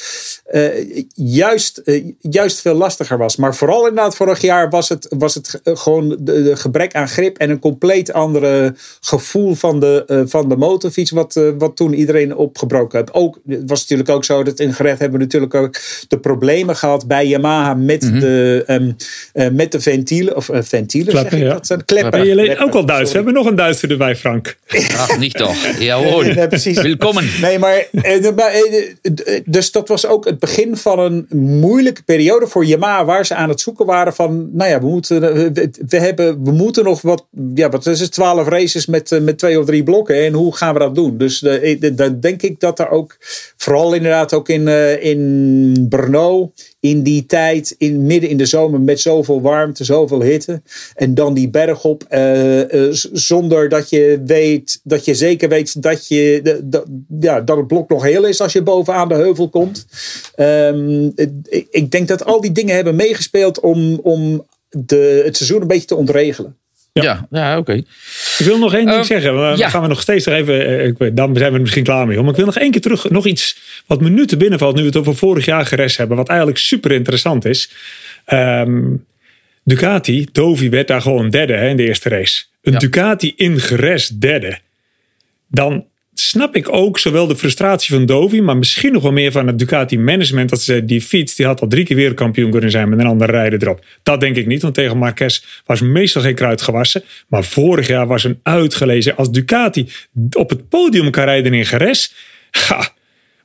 [1.14, 1.82] juist,
[2.20, 3.36] juist veel lastiger was.
[3.36, 7.38] Maar vooral inderdaad vorig jaar was het, was het gewoon de, de gebrek aan grip.
[7.38, 11.10] En een compleet andere gevoel van de, van de motorfiets.
[11.10, 13.14] Wat, eh, wat toen iedereen opgebroken heeft.
[13.14, 15.76] Ook, het was natuurlijk ook zo dat in gerecht hebben we natuurlijk ook
[16.08, 18.92] de problemen gehad bij Yamaha met, de, ehm,
[19.32, 20.36] eh, met de ventielen.
[20.36, 21.54] Of eh, ventielen Kleppen, zeg ik ja.
[21.54, 21.66] dat?
[21.66, 22.58] zijn Kleppen.
[22.58, 23.10] Ook al Duits?
[23.10, 24.56] We hebben nog een Duitser erbij, Frank.
[24.96, 25.56] Ach, niet toch.
[25.78, 26.34] Ja hoor.
[26.34, 26.80] Nee, precies.
[26.82, 27.16] Welkom.
[27.40, 27.86] Nee, maar,
[29.44, 33.48] dus dat was ook het begin van een moeilijke periode voor Yamaha, waar ze aan
[33.48, 37.26] het zoeken waren van, nou ja, we moeten, we, we hebben, we moeten nog wat,
[37.54, 40.72] ja, wat is het, twaalf races met, met twee of drie blokken en hoe gaan
[40.72, 41.18] we dat doen?
[41.18, 43.16] Dus eh, eh, dan denk ik dat er ook,
[43.56, 48.80] vooral inderdaad ook in, eh, in Brno, in die tijd, in, midden in de zomer
[48.80, 50.62] met zoveel warmte, zoveel hitte.
[50.94, 52.04] En dan die berg op,
[53.12, 56.60] zonder dat je weet, dat je zeker weet dat, je,
[57.20, 59.86] ja, dat het blok nog heel is als je bovenaan de heuvel komt.
[60.34, 61.10] Ehm,
[61.44, 65.66] ik, ik denk dat al die dingen hebben meegespeeld om, om de, het seizoen een
[65.66, 66.56] beetje te ontregelen.
[66.92, 67.72] Ja, ja oké.
[67.72, 69.34] Ik wil nog één ding Ehm, zeggen.
[69.34, 69.68] Dan ja.
[69.68, 70.66] gaan we nog steeds nog even.
[70.66, 72.20] eh, ik weet, dan zijn we er misschien klaar mee.
[72.20, 73.10] Maar ik wil nog één keer terug.
[73.10, 74.74] Nog iets wat me nu te binnen valt.
[74.74, 76.16] Nu we het over vorig jaar gerest hebben.
[76.16, 77.70] Wat eigenlijk super interessant is.
[78.24, 78.82] Ehm,
[79.64, 82.44] Ducati, Dovi werd daar gewoon derde hè, in de eerste race.
[82.62, 82.78] Een Ja.
[82.78, 84.58] Ducati in gerest derde.
[85.48, 85.84] Dan
[86.28, 89.58] snap ik ook zowel de frustratie van Dovi, maar misschien nog wel meer van het
[89.58, 90.50] Ducati management.
[90.50, 93.32] Dat ze die fiets, die had al drie keer wereldkampioen kunnen zijn met een andere
[93.32, 93.84] rijder erop.
[94.02, 97.02] Dat denk ik niet, want tegen Marquez was meestal geen kruid gewassen.
[97.28, 99.16] Maar vorig jaar was een uitgelezen.
[99.16, 99.88] Als Ducati
[100.32, 102.14] op het podium kan rijden in Geres,
[102.50, 102.92] ha,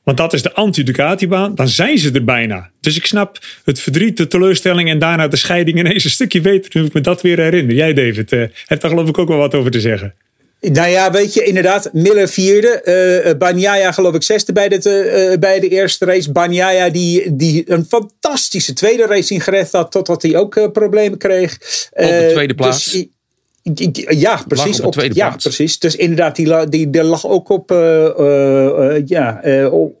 [0.04, 2.70] want dat is de anti-Ducati-baan, dan zijn ze er bijna.
[2.80, 6.70] Dus ik snap het verdriet, de teleurstelling en daarna de scheiding ineens een stukje beter.
[6.74, 7.74] Nu ik me dat weer herinner.
[7.74, 10.14] Jij, David, eh, hebt daar geloof ik ook wel wat over te zeggen.
[10.60, 11.92] Nou ja, weet je, inderdaad.
[11.92, 12.68] Miller vierde.
[12.68, 16.32] eh Banyaya geloof ik zesde bij de, eh, bij de eerste race.
[16.32, 19.90] Banyaya die, die een fantastische tweede race in gerecht had.
[19.90, 21.52] Totdat hij ook problemen kreeg.
[21.90, 22.84] Op de tweede plaats.
[22.84, 23.06] dus,
[24.08, 24.80] Ja, precies.
[24.80, 25.78] op ja, precies.
[25.78, 29.40] Dus inderdaad, die, die, die lag ook op, eh, eh, ja,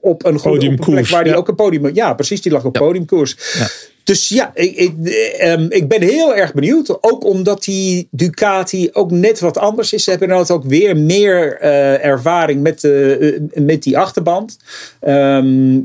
[0.00, 1.38] op een plek Podiumkoers, waar die ja.
[1.38, 1.94] ook een podium.
[1.94, 2.42] Ja, precies.
[2.42, 2.80] Die lag op Ja.
[2.80, 3.36] podiumkoers.
[3.58, 3.66] Ja.
[4.04, 7.02] Dus ja, ik, ik, eh, ehm, ik ben heel erg benieuwd.
[7.02, 10.04] Ook omdat die Ducati ook net wat anders is.
[10.04, 11.60] Ze hebben inderdaad ook weer meer
[12.00, 12.82] ervaring met,
[13.54, 14.58] met die achterband.
[15.00, 15.80] Ehm,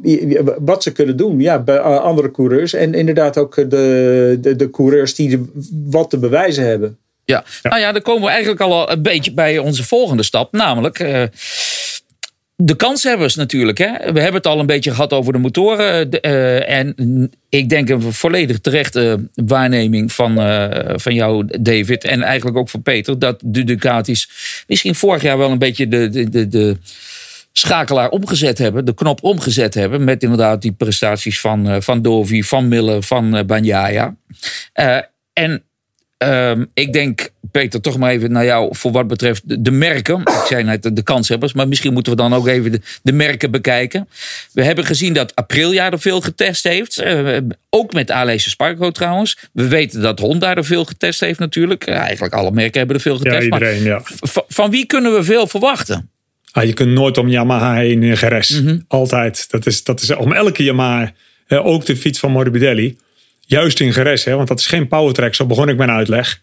[0.60, 2.74] wat ze kunnen doen ja, bij andere coureurs.
[2.74, 5.46] En inderdaad ook de, de, de coureurs die de-
[5.86, 6.98] wat te bewijzen hebben.
[7.26, 7.44] Ja.
[7.64, 10.52] nou ja, dan komen we eigenlijk al een beetje bij onze volgende stap.
[10.52, 11.24] Namelijk eh,
[12.56, 13.78] de kanshebbers natuurlijk.
[13.78, 13.92] Hè?
[13.92, 16.10] We hebben het al een beetje gehad over de motoren.
[16.10, 16.96] De, eh, en
[17.50, 22.04] ik denk een volledig terechte waarneming van, eh, van jou, David.
[22.04, 23.20] En eigenlijk ook van Peter.
[23.20, 24.30] Dat de Ducatis
[24.68, 26.10] misschien vorig jaar wel een beetje de...
[26.10, 26.78] de, de, de
[27.54, 30.04] schakelaar omgezet hebben, de knop omgezet hebben.
[30.04, 34.16] Met inderdaad die prestaties van, eh, van Dovi, van Miller, van eh.
[34.74, 34.98] Eh,
[35.34, 35.64] en
[36.24, 40.20] Ehm, ik denk, Peter, toch maar even naar jou voor wat betreft de, de merken.
[40.22, 43.12] Ik zei net de, de kanshebbers, maar misschien moeten we dan ook even de, de
[43.12, 44.08] merken bekijken.
[44.54, 46.98] We hebben gezien dat Aprilia er veel getest heeft.
[46.98, 47.38] eh,
[47.70, 49.38] ook met Aleix Spargo trouwens.
[49.54, 51.86] We weten dat Honda er veel getest heeft natuurlijk.
[51.86, 53.50] Eh, eigenlijk alle merken hebben er veel Ja, getest.
[53.50, 54.02] maar iedereen, ja.
[54.48, 56.10] van wie kunnen we veel verwachten?
[56.52, 58.50] Ah, je kunt nooit om Yamaha heen in GRS.
[58.50, 58.78] Mhm.
[58.88, 59.52] Altijd.
[59.52, 61.12] Dat is, dat is om elke Yamaha.
[61.48, 62.98] eh, ook de fiets van Morbidelli.
[63.54, 65.36] Juist in GRS, hè, want dat is geen powertrack.
[65.36, 66.40] Zo begon ik mijn uitleg.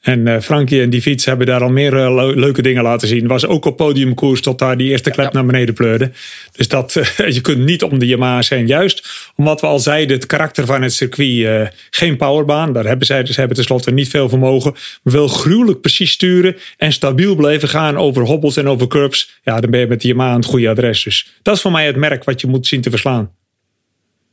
[0.00, 3.08] En eh Frankie en die fiets hebben daar al meer eh, leu- leuke dingen laten
[3.08, 3.26] zien.
[3.26, 5.32] Was ook op podiumkoers tot daar die eerste klep Ja.
[5.32, 6.10] naar beneden pleurde.
[6.56, 6.92] Dus dat,
[7.28, 8.66] je kunt niet om de Yamaha's heen.
[8.66, 11.44] Juist omdat we al zeiden, het karakter van het circuit.
[11.44, 12.72] eh, geen powerbaan.
[12.72, 14.72] Daar hebben zij, ze hebben tenslotte niet veel vermogen.
[15.02, 16.56] Maar wel gruwelijk precies sturen.
[16.76, 19.30] En stabiel blijven gaan over hobbels en over curbs.
[19.42, 21.02] Ja, dan ben je met de Yamaha aan het goede adres.
[21.02, 23.30] Dus dat is voor mij het merk wat je moet zien te verslaan.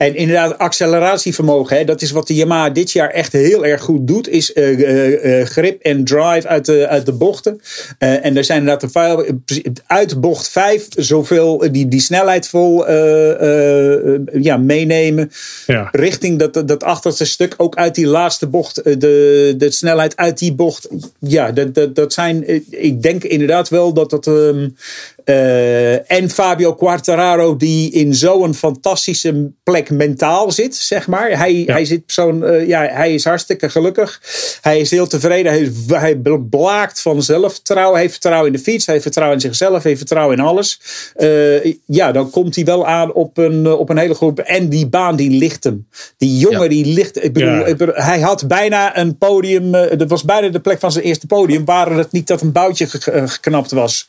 [0.02, 4.08] En inderdaad, acceleratievermogen, hè, dat is wat de Yamaha dit jaar echt heel erg goed
[4.08, 7.62] doet, is eh, eh, eh, grip en drive uit de, uit de bochten.
[7.98, 9.44] En er zijn inderdaad een
[9.88, 12.90] uit bocht 5 zoveel die, die snelheid vol
[14.42, 15.32] ja, meenemen.
[15.66, 15.90] Ja.
[15.92, 20.54] Richting dat, dat achterste stuk, ook uit die laatste bocht, de, de snelheid uit die
[20.54, 20.88] bocht.
[21.20, 24.28] Ja, dat, dat, dat zijn, ik denk inderdaad wel dat dat.
[24.28, 24.68] ehm,
[25.24, 31.38] eh, en Fabio Quartararo, die in zo'n fantastische plek mentaal zit, zeg maar.
[31.38, 34.22] Hij, hij, zit zo'n, eh, ja, hij is hartstikke gelukkig.
[34.62, 35.52] Hij is heel tevreden.
[35.52, 37.92] Hij, hij blaakt van zelfvertrouwen.
[37.94, 38.86] Hij heeft vertrouwen in de fiets.
[38.86, 39.72] Hij heeft vertrouwen in zichzelf.
[39.72, 40.80] Hij heeft vertrouwen in alles.
[41.16, 44.40] Eh, ja, dan komt hij wel aan op een, op een hele groep.
[44.40, 45.88] En die baan, die ligt hem.
[46.18, 46.68] Die jongen, Ja.
[46.70, 47.24] die ligt.
[47.24, 47.66] Ik bedoel, Ja.
[47.66, 49.72] ik bedoel, hij had bijna een podium.
[49.72, 51.66] dat was bijna de plek van zijn eerste podium.
[51.66, 54.08] Waren het niet dat een boutje ge- geknapt was.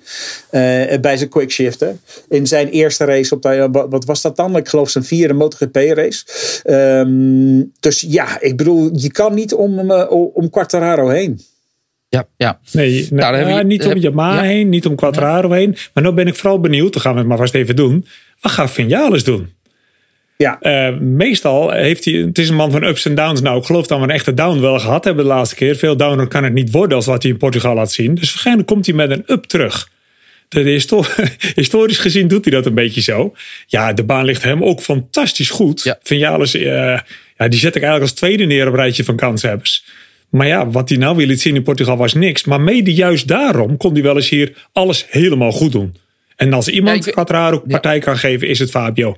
[1.05, 1.81] Eh, bij zijn quickshift.
[1.81, 1.91] hè.
[2.29, 4.57] In zijn eerste race op de, wat- wat was dat dan?
[4.57, 6.25] Ik geloof zijn vierde MotoGP race.
[6.65, 11.41] Ehm, dus ja, ik bedoel, je kan niet om, eh, om Quartararo heen.
[12.09, 12.61] Ja, ja.
[12.73, 14.49] Nee, Nou, ja, je- niet om Yamaha ja.
[14.49, 15.77] heen, niet om Quattraro heen.
[15.95, 18.07] Maar nu ben ik vooral benieuwd, dan gaan we het maar vast even doen.
[18.41, 19.53] Wat gaat Vinales doen?
[20.37, 23.41] Ja, Eh, meestal heeft hij, het is een man van ups en downs.
[23.41, 25.77] Nou, ik geloof dat we een echte down wel gehad hebben de laatste keer.
[25.77, 28.15] Veel downer kan het niet worden als wat hij in Portugal laat zien.
[28.15, 29.89] Dus waarschijnlijk komt hij met een up terug.
[31.55, 33.35] Historisch gezien doet hij dat een beetje zo.
[33.67, 35.83] Ja, de baan ligt hem ook fantastisch goed.
[35.83, 35.99] Ja.
[36.03, 36.63] Vinales, eh,
[37.37, 39.85] ja, die zet ik eigenlijk als tweede neer op een rijtje van kanshebbers.
[40.31, 42.45] Maar ja, wat hij nou weer liet zien in Portugal was niks.
[42.45, 45.95] Maar mede juist daarom kon hij wel eens hier alles helemaal goed doen.
[46.37, 49.17] En als iemand Ja, ik- Quattraro partij kan geven, is het Fabio.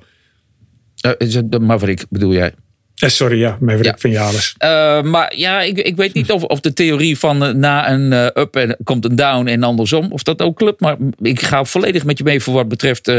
[1.01, 2.51] Eh, is het de Maverick bedoel jij?
[2.95, 3.97] Eh, sorry, ja, Maverick Ja.
[3.97, 4.55] Vinales.
[4.57, 8.11] Eh, maar ja, ik, ik weet niet of, of de theorie van eh, na een
[8.11, 10.81] up en komt een down en andersom, of dat ook klopt.
[10.81, 13.11] Maar ik ga volledig met je mee voor wat betreft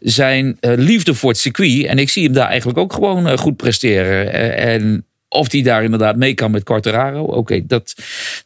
[0.00, 1.84] zijn liefde voor het circuit.
[1.84, 4.32] En ik zie hem daar eigenlijk ook gewoon goed presteren.
[4.56, 7.94] En of hij daar inderdaad mee kan met Quartararo, oké, dat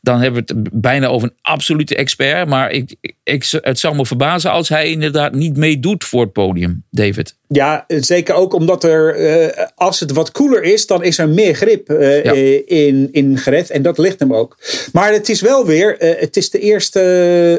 [0.00, 2.48] dan hebben we het bijna over een absolute expert.
[2.48, 6.84] Maar ik, ik, het zou me verbazen als hij inderdaad niet meedoet voor het podium,
[6.90, 7.38] David.
[7.52, 11.54] Ja, zeker ook omdat er, eh, als het wat koeler is, dan is er meer
[11.54, 12.32] grip eh, Ja.
[12.32, 13.70] eh, in, in gered.
[13.70, 14.56] En dat ligt hem ook.
[14.92, 17.00] Maar het is wel weer, het is de eerste,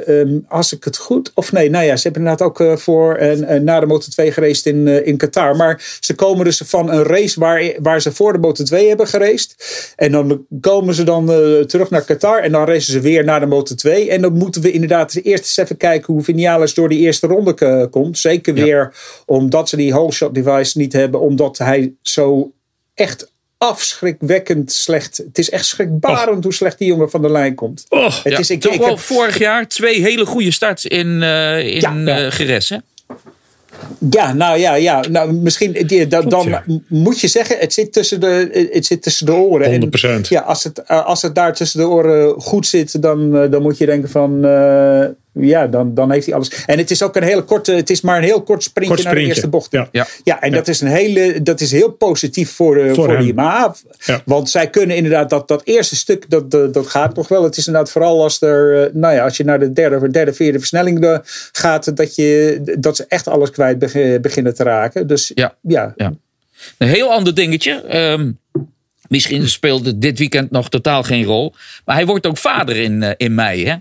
[0.07, 3.63] ehm, als ik het goed, of nee, nou ja, ze hebben inderdaad ook voor en
[3.63, 5.55] na de Moto2 geraced in, in Qatar.
[5.55, 9.55] Maar ze komen dus van een race waar, waar ze voor de Moto2 hebben geraced.
[9.95, 11.25] En dan komen ze dan
[11.67, 14.09] terug naar Qatar en dan racen ze weer naar de Moto2.
[14.09, 17.87] En dan moeten we inderdaad eerst eens even kijken hoe Vinales door die eerste ronde
[17.89, 18.17] komt.
[18.17, 18.63] Zeker Ja.
[18.63, 18.93] weer
[19.25, 22.51] omdat ze die whole shot device niet hebben, omdat hij zo
[22.93, 25.17] echt afschrikwekkend slecht.
[25.17, 27.85] Het is echt schrikbarend hoe slecht die jongen van de lijn komt.
[27.89, 30.85] Oh, Het Ja, is, ik, toch ik wel heb, vorig jaar twee hele goede starts
[30.85, 32.17] in, eh in Ja, ja.
[32.25, 32.77] eh, Geres, hè?
[34.09, 35.03] Ja, nou ja, ja.
[35.09, 36.63] Nou, misschien die, da- dan ja.
[36.87, 39.67] moet je zeggen, het zit tussen de, het zit tussen de oren.
[39.71, 40.27] En 100%.
[40.27, 43.77] ja, als het, eh, als het daar tussen de oren goed zit, dan, dan moet
[43.77, 44.45] je denken van.
[45.33, 46.63] Ja, dan, dan heeft hij alles.
[46.65, 49.05] En het is ook een hele korte, het is maar een heel kort sprintje Kort
[49.05, 49.71] naar de eerste bocht.
[49.71, 49.87] Ja.
[49.91, 50.07] Ja.
[50.23, 53.75] Ja, en dat is een hele, dat is heel positief voor, de, Voor Yamaha.
[54.05, 54.21] Ja.
[54.25, 57.43] Want zij kunnen inderdaad dat, dat eerste stuk, dat, dat, dat gaat nog wel.
[57.43, 60.33] Het is inderdaad vooral als er, eh, nou ja, als je naar de derde, derde
[60.33, 61.17] vierde versnelling eh,
[61.51, 65.07] gaat, dat, je, dat ze echt alles kwijt beg- beginnen te raken.
[65.07, 65.55] Dus Ja.
[65.61, 66.13] ja, Ja.
[66.77, 67.81] Een heel ander dingetje.
[67.81, 68.31] Ehm,
[69.07, 71.53] misschien speelt het dit weekend nog totaal geen rol.
[71.85, 73.65] Maar hij wordt ook vader in, eh, in mei.
[73.67, 73.75] Hè?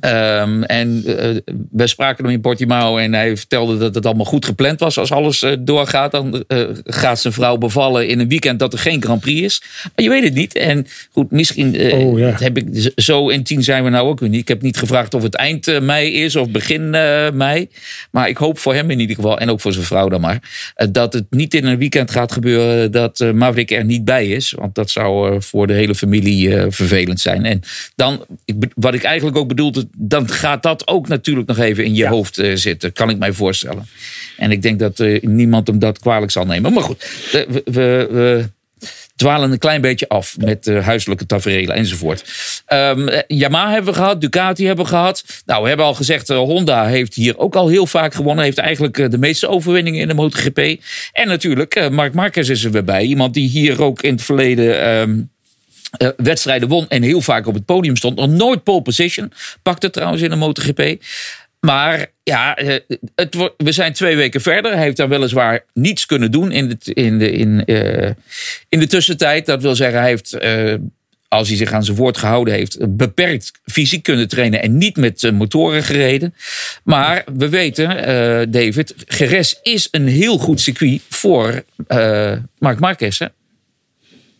[0.00, 1.36] Ehm, en eh,
[1.70, 4.98] we spraken hem in Portimao en hij vertelde dat het allemaal goed gepland was.
[4.98, 8.78] Als alles eh, doorgaat, dan eh, gaat zijn vrouw bevallen in een weekend dat er
[8.78, 9.62] geen Grand Prix is.
[9.82, 10.54] Maar je weet het niet.
[10.54, 12.34] En goed, misschien Oh, ja.
[12.38, 14.34] heb ik, zo intiem zijn we nou ook niet.
[14.34, 16.90] Ik heb niet gevraagd of het eind mei is of begin
[17.36, 17.68] mei.
[18.10, 20.72] Maar ik hoop voor hem in ieder geval, en ook voor zijn vrouw dan maar,
[20.90, 24.52] dat het niet in een weekend gaat gebeuren dat Maverick er niet bij is.
[24.52, 27.44] Want dat zou voor de hele familie vervelend zijn.
[27.44, 27.60] En
[27.94, 31.94] dan, ik, wat ik eigenlijk ook bedoelde, dan gaat dat ook natuurlijk nog even in
[31.94, 32.92] je hoofd eh, zitten.
[32.92, 33.86] Kan ik mij voorstellen.
[34.36, 36.72] En ik denk dat eh, niemand hem dat kwalijk zal nemen.
[36.72, 38.44] Maar goed, we, we, we
[39.16, 42.24] dwalen een klein beetje af met eh, huiselijke tafereelen enzovoort.
[42.66, 45.24] Eh, Yamaha hebben we gehad, Ducati hebben we gehad.
[45.46, 48.44] Nou, we hebben al gezegd, Honda heeft hier ook al heel vaak gewonnen.
[48.44, 50.58] Heeft eigenlijk de meeste overwinningen in de MotoGP.
[51.12, 53.02] En natuurlijk, Marc Marquez is er weer bij.
[53.02, 54.82] Iemand die hier ook in het verleden...
[54.82, 55.20] ehm,
[55.92, 58.16] eh, wedstrijden won en heel vaak op het podium stond.
[58.16, 59.32] Nog nooit pole position.
[59.62, 61.02] Pakte trouwens in de MotoGP.
[61.60, 62.78] Maar ja, eh,
[63.14, 64.72] het, we zijn twee weken verder.
[64.72, 68.10] Hij heeft dan weliswaar niets kunnen doen in de, in de, in, eh,
[68.68, 69.46] in de tussentijd.
[69.46, 70.38] Dat wil zeggen, hij heeft,
[71.28, 75.30] als hij zich aan zijn woord gehouden heeft, beperkt fysiek kunnen trainen en niet met
[75.32, 76.34] motoren gereden.
[76.84, 77.88] Maar we weten,
[78.50, 81.64] David, Geres is een heel goed circuit voor
[82.58, 83.18] Marc Marquez.
[83.18, 83.26] Hè?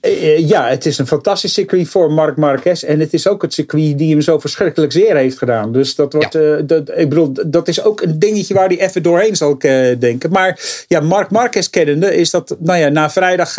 [0.03, 2.83] Eh, ja, het is een fantastisch circuit voor Marc Marquez.
[2.83, 5.73] En het is ook het circuit die hem zo verschrikkelijk zeer heeft gedaan.
[5.73, 9.03] Dus dat wordt, eh, dat, ik bedoel, dat is ook een dingetje waar hij even
[9.03, 10.31] doorheen zal eh, denken.
[10.31, 13.57] Maar ja, Marc Marquez kennende is dat, nou ja, na vrijdag,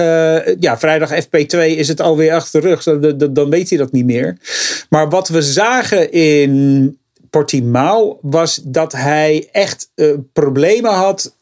[0.60, 2.84] ja, vrijdag FP2 is het alweer achter de rug.
[2.84, 4.38] Dan, dan, dan weet hij dat niet meer.
[4.90, 6.98] Maar wat we zagen in
[7.30, 9.90] Portimao was dat hij echt
[10.34, 11.34] problemen had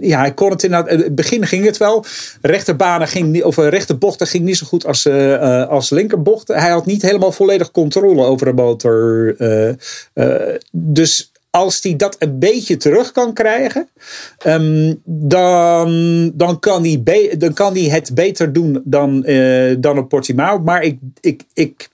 [0.00, 0.90] ja, hij kon het inderdaad.
[0.92, 2.04] In het begin ging het wel.
[2.40, 6.58] Rechterbanen ging of eh, rechterbochten ging niet zo goed als, eh, eh, als linkerbochten.
[6.60, 9.34] Hij had niet helemaal volledig controle over de motor.
[9.38, 9.68] eh,
[10.12, 13.88] eh, dus als hij dat een beetje terug kan krijgen,
[14.38, 20.08] ehm, dan, dan, kan hij dan kan hij het beter doen dan, eh, dan op
[20.08, 20.58] Portimao.
[20.58, 21.88] Maar ik, ik, ik,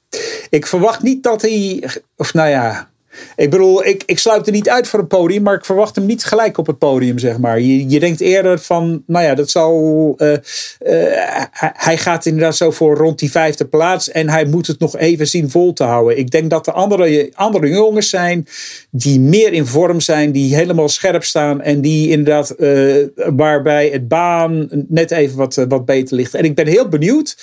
[0.50, 1.84] ik verwacht niet dat hij.
[2.16, 2.90] Of nou ja.
[3.36, 6.06] Ik bedoel, ik, ik sluit er niet uit voor een podium, maar ik verwacht hem
[6.06, 7.60] niet gelijk op het podium, zeg maar.
[7.60, 10.14] Je, je denkt eerder van, nou ja, dat zal.
[10.16, 14.78] eh, eh, hij- gaat inderdaad zo voor rond die vijfde plaats en hij moet het
[14.78, 16.18] nog even zien vol te houden.
[16.18, 18.46] Ik denk dat er andere, andere jongens zijn
[18.90, 22.94] die meer in vorm zijn, die helemaal scherp staan en die inderdaad, eh,
[23.36, 26.34] waarbij het baan net even wat, wat beter ligt.
[26.34, 27.36] En ik ben heel benieuwd.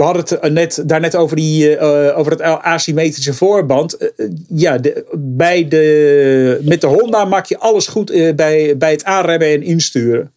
[0.00, 3.96] We hadden het eh, net, daarnet over, die, eh, over het asymmetrische voorband.
[3.96, 4.80] Eh, eh, ja,
[5.18, 9.62] bij de, met de Honda maak je alles goed eh, bij, bij het aanremmen en
[9.62, 10.32] insturen.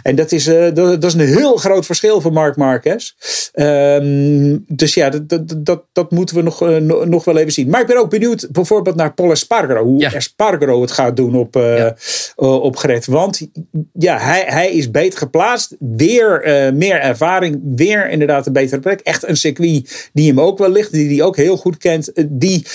[0.02, 3.12] En dat is, dat, dat is een heel groot verschil voor Mark Marquez.
[3.52, 7.68] Ehm, dus ja, dat, dat, dat, dat moeten we nog, no- nog wel even zien.
[7.68, 9.84] Maar ik ben ook benieuwd bijvoorbeeld naar Paul Espargaro.
[9.84, 10.12] Hoe Ja.
[10.12, 11.94] Espargaro het gaat doen op, Ja.
[12.36, 13.06] op Gret.
[13.06, 13.48] Want
[13.92, 15.76] ja, hij, hij is beter geplaatst.
[15.78, 16.42] Weer
[16.74, 17.60] meer ervaring.
[17.76, 19.00] Weer inderdaad een betere plek.
[19.00, 20.92] Echt een circuit die hem ook wel ligt.
[20.92, 22.12] Die hij ook heel goed kent.
[22.12, 22.66] Eh, Die...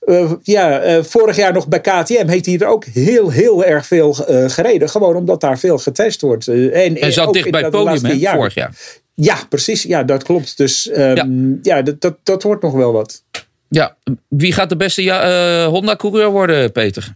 [0.00, 3.86] eh, ja, eh, vorig jaar nog bij KTM heeft hij er ook heel, heel erg
[3.86, 4.88] veel eh, gereden.
[4.88, 6.48] Gewoon omdat daar veel getest wordt.
[6.48, 8.74] En, Hij zat dicht bij het podium hè, vorig jaar.
[9.14, 9.82] Ja, precies.
[9.82, 10.56] Ja, dat klopt.
[10.56, 13.22] Dus ehm, ja, dat, dat, dat wordt nog wel wat.
[13.68, 13.96] Ja,
[14.28, 17.14] wie gaat de beste ja, Honda-coureur worden, Peter?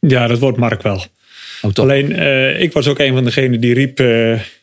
[0.00, 1.04] Ja, dat wordt Mark wel.
[1.62, 1.70] Oh?
[1.74, 3.98] Alleen, eh, ik was ook een van degenen die riep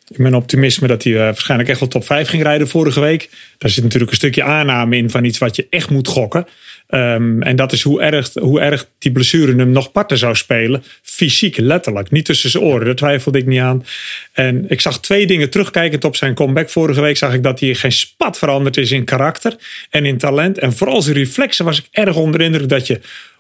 [0.08, 3.00] eh, Ik ben optimisme dat hij uh, waarschijnlijk echt wel top 5 ging rijden vorige
[3.00, 3.30] week.
[3.58, 6.48] Daar zit natuurlijk een stukje aanname in van iets wat je echt moet gokken.
[6.90, 10.84] Um, en dat is hoe erg, hoe erg die blessure hem nog parten zou spelen.
[11.02, 12.12] Fysiek, letterlijk.
[12.12, 13.86] Niet tussen zijn oren, daar twijfelde ik niet aan.
[14.34, 17.18] En ik zag twee dingen terugkijkend op zijn comeback vorige week.
[17.18, 19.56] Zag ik dat hij geen spat veranderd is in karakter
[19.90, 20.58] en in talent.
[20.58, 23.00] En vooral zijn reflexen was ik erg onder indruk dat je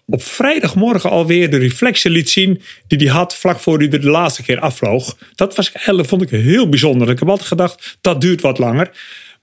[0.09, 4.09] op vrijdagmorgen alweer de reflexen liet zien die hij had vlak voor hij er de
[4.09, 5.17] laatste keer afvloog.
[5.35, 7.09] Dat was, vond ik heel bijzonder.
[7.09, 8.91] Ik heb altijd gedacht, dat duurt wat langer.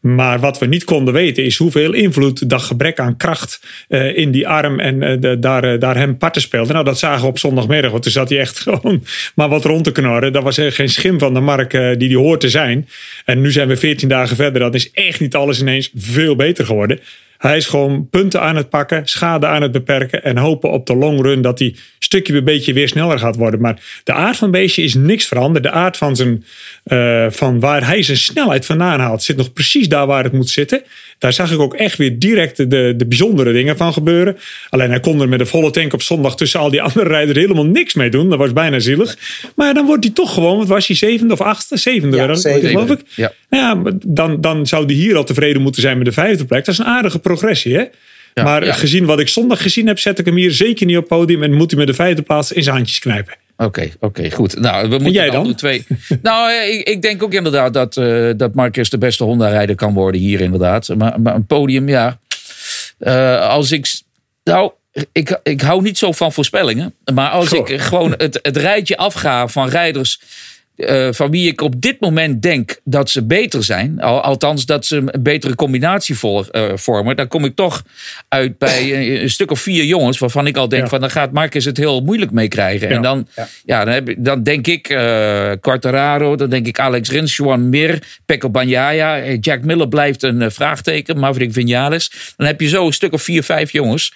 [0.01, 4.31] Maar wat we niet konden weten is hoeveel invloed dat gebrek aan kracht uh, in
[4.31, 6.73] die arm en uh, de, daar, daar hem parten speelde.
[6.73, 7.91] Nou, dat zagen we op zondagmiddag.
[7.91, 9.05] Want toen zat hij echt gewoon
[9.35, 10.33] maar wat rond te knorren.
[10.33, 12.89] Dat was geen schim van de mark die die hoort te zijn.
[13.25, 14.61] En nu zijn we 14 dagen verder.
[14.61, 17.01] Dat is echt niet alles ineens veel beter geworden.
[17.49, 20.97] Hij is gewoon punten aan het pakken, schade aan het beperken en hopen op de
[20.97, 23.61] long run dat hij stukje bij beetje weer sneller gaat worden.
[23.61, 25.65] Maar de aard van beestje is niks veranderd.
[25.65, 26.45] De aard van, zijn,
[26.85, 30.51] uh, van waar hij zijn snelheid vandaan haalt zit nog precies daar waar het moet
[30.51, 30.83] zitten.
[31.25, 34.37] Daar zag ik ook echt weer direct de, de bijzondere dingen van gebeuren.
[34.71, 37.39] Alleen hij kon er met een volle tank op zondag tussen al die andere rijders
[37.39, 38.29] helemaal niks mee doen.
[38.29, 39.17] Dat was bijna zielig.
[39.57, 41.77] Maar dan wordt hij toch gewoon, wat was hij, zevende of achtste?
[41.77, 42.69] Zevende, ja, zevende.
[42.69, 43.01] geloof ik.
[43.15, 43.33] Ja.
[43.51, 46.65] ja, dan, dan zou hij hier al tevreden moeten zijn met de vijfde plek.
[46.65, 47.85] Dat is een aardige progressie, hè?
[48.43, 51.43] maar gezien wat ik zondag gezien heb, zet ik hem hier zeker niet op podium
[51.43, 53.35] en moet hij met de vijfde plaats in zijn handjes knijpen.
[53.57, 54.61] Oké, oké, goed.
[54.61, 55.55] Nou, we moeten jij dan?
[55.55, 55.87] Twee.
[56.23, 60.21] nou, ik, ik, denk ook inderdaad dat, uh, dat Marcus de beste Honda-rijder kan worden
[60.21, 60.89] hier inderdaad.
[60.89, 62.19] Maar, maar een podium, ja.
[62.99, 64.03] Uh, als ik.
[64.45, 64.73] Nou,
[65.13, 66.95] ik, ik hou niet zo van voorspellingen.
[67.15, 67.69] Maar als Goh.
[67.69, 70.21] ik gewoon het, het rijtje afga van rijders
[70.77, 74.87] uh, van wie ik op dit moment denk dat ze beter zijn, al, althans dat
[74.87, 76.41] ze een betere combinatie uh,
[76.75, 77.83] vormen, dan kom ik toch
[78.29, 80.89] uit bij een, een, stuk of vier jongens waarvan ik al denk ja.
[80.89, 82.89] van dan gaat Marcus het heel moeilijk mee krijgen.
[82.89, 82.95] Ja.
[82.95, 83.49] En dan, ja.
[83.65, 88.03] ja dan, heb, dan, denk ik uh, Quartararo, dan denk ik Alex Rins, Juan Mir,
[88.27, 92.35] Pecco Bagnaia, Jack Miller blijft een vraagteken, Maverick Vinales.
[92.37, 94.13] Dan heb je zo een stuk of vier, vijf jongens.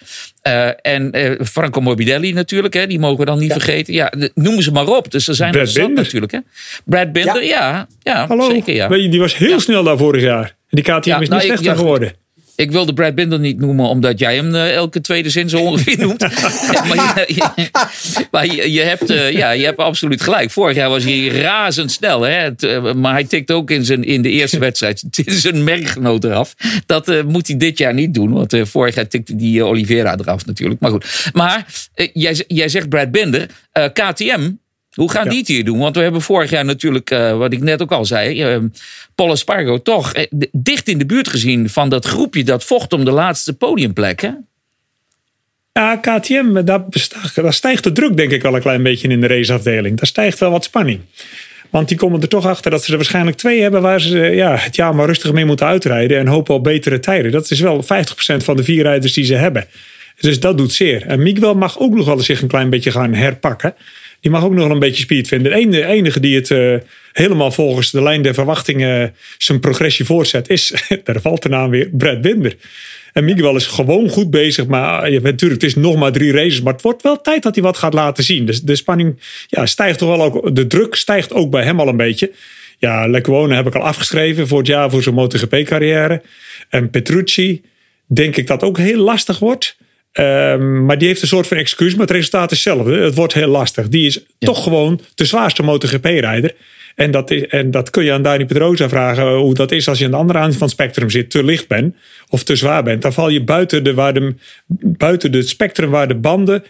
[0.49, 3.55] Uh, en uh, Franco Morbidelli natuurlijk, hè, die mogen we dan niet ja.
[3.55, 3.95] vergeten.
[3.95, 5.11] Ja, noemen ze maar op.
[5.11, 6.33] Dus er zijn Brad er zat natuurlijk.
[6.33, 6.39] Hè.
[6.85, 8.51] Brad Binder, ja, ja, ja Hallo.
[8.51, 8.75] zeker.
[8.75, 8.89] Ja.
[8.89, 10.45] Die was heel snel daar vorig jaar.
[10.45, 12.13] En die KTM is niet nou, slechter geworden.
[12.59, 15.99] Ik wilde Brad Binder niet noemen, omdat jij hem uh, elke tweede zin zo ongeveer
[16.07, 16.21] noemt.
[16.21, 17.69] maar je, je,
[18.31, 20.51] maar je, je hebt, uh, ja, je hebt absoluut gelijk.
[20.51, 22.23] Vorig jaar was hij razendsnel.
[22.23, 22.33] Hè?
[22.33, 26.55] Het, uh, maar hij tikt ook in, zijn, in de eerste wedstrijd zijn merkgenoot eraf.
[26.87, 28.33] Dat moet hij dit jaar niet doen.
[28.33, 30.81] Want vorig jaar tikte die Oliveira eraf natuurlijk.
[30.81, 31.31] Maar goed.
[31.33, 31.67] Maar
[32.13, 33.47] jij, jij zegt Brad Binder.
[33.93, 34.51] KTM
[34.99, 35.31] hoe gaan ja.
[35.31, 35.79] die het hier doen?
[35.79, 38.65] Want we hebben vorig jaar natuurlijk, uh, wat ik net ook al zei, uh,
[39.15, 43.05] Paul Espargo toch uh, dicht in de buurt gezien van dat groepje dat vocht om
[43.05, 44.21] de laatste podiumplek.
[44.21, 44.31] Hè?
[45.73, 46.85] Ja, KTM, daar,
[47.35, 49.97] daar stijgt de druk denk ik wel een klein beetje in de raceafdeling.
[49.97, 51.01] Daar stijgt wel wat spanning.
[51.71, 54.57] Want die komen er toch achter dat ze er waarschijnlijk twee hebben waar ze ja,
[54.57, 57.33] het jaar maar rustig mee moeten uitrijden en hopen op betere tijden.
[57.33, 57.87] Dat is wel 50%
[58.37, 59.67] van de vier rijders die ze hebben.
[60.21, 61.07] Dus dat doet zeer.
[61.07, 63.75] En Miguel mag ook nog wel zich een klein beetje gaan herpakken.
[64.21, 65.71] Die mag ook nog een beetje speed vinden.
[65.71, 66.77] De enige die het uh,
[67.13, 70.73] helemaal volgens de lijn der verwachtingen zijn progressie voortzet, is,
[71.05, 72.57] daar valt de naam weer, Brad Binder.
[73.13, 74.67] En Miguel is gewoon goed bezig.
[74.67, 76.63] Maar ja, natuurlijk, het is nog maar drie races.
[76.63, 78.47] Maar het wordt wel tijd dat hij wat gaat laten zien.
[78.47, 80.55] Dus de spanning ja, stijgt toch wel ook.
[80.55, 82.33] De druk stijgt ook bij hem al een beetje.
[82.79, 86.23] Ja, Lecquone heb ik al afgeschreven voor het jaar voor zijn MotoGP-carrière.
[86.69, 87.63] En Petrucci,
[88.07, 89.77] denk ik dat ook heel lastig wordt.
[90.21, 92.99] Um, maar die heeft een soort van excuus, maar het resultaat is hetzelfde.
[92.99, 93.89] Het wordt heel lastig.
[93.89, 94.47] Die is ja.
[94.47, 96.55] toch gewoon de zwaarste MotoGP-rijder.
[96.95, 99.99] En dat, is, en dat kun je aan Dani Pedrosa vragen hoe dat is als
[99.99, 101.97] je aan de andere kant van het spectrum zit, te licht bent
[102.29, 103.03] of te zwaar bent.
[103.03, 104.35] Dan val je buiten de, waar de,
[104.83, 106.65] buiten de spectrum waar de banden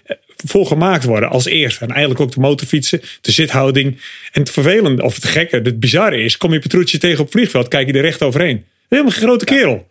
[0.46, 1.84] voor gemaakt worden als eerste.
[1.84, 3.86] En eigenlijk ook de motorfietsen, de zithouding.
[4.32, 7.34] En het vervelende, of het gekke, het bizarre is, kom je Petrucci tegen op het
[7.34, 8.64] vliegveld, kijk je er recht overheen.
[8.88, 9.87] Helemaal geen grote kerel.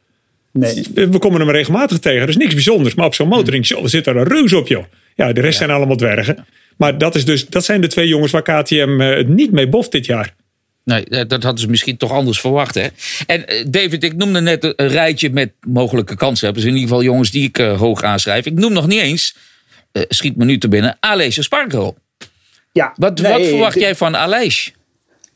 [0.59, 0.87] Nee.
[0.93, 2.19] We komen hem regelmatig tegen.
[2.19, 2.95] Dat is niks bijzonders.
[2.95, 4.83] Maar op zo'n motoring joh, zit er een reus op, joh.
[5.15, 5.65] Ja, de rest ja.
[5.65, 6.45] zijn allemaal dwergen.
[6.77, 9.91] Maar dat, is dus, dat zijn de twee jongens waar KTM het niet mee boft
[9.91, 10.33] dit jaar.
[10.83, 12.75] Nee, dat hadden ze misschien toch anders verwacht.
[12.75, 12.87] Hè?
[13.25, 16.53] En David, ik noemde net een rijtje met mogelijke kansen.
[16.53, 18.45] Dus in ieder geval jongens die ik uh, hoog aanschrijf.
[18.45, 19.35] Ik noem nog niet eens,
[19.93, 21.95] uh, schiet me nu te binnen, Aleix Spargo.
[22.71, 24.73] Ja, wat, nee, wat verwacht jij van Aleix?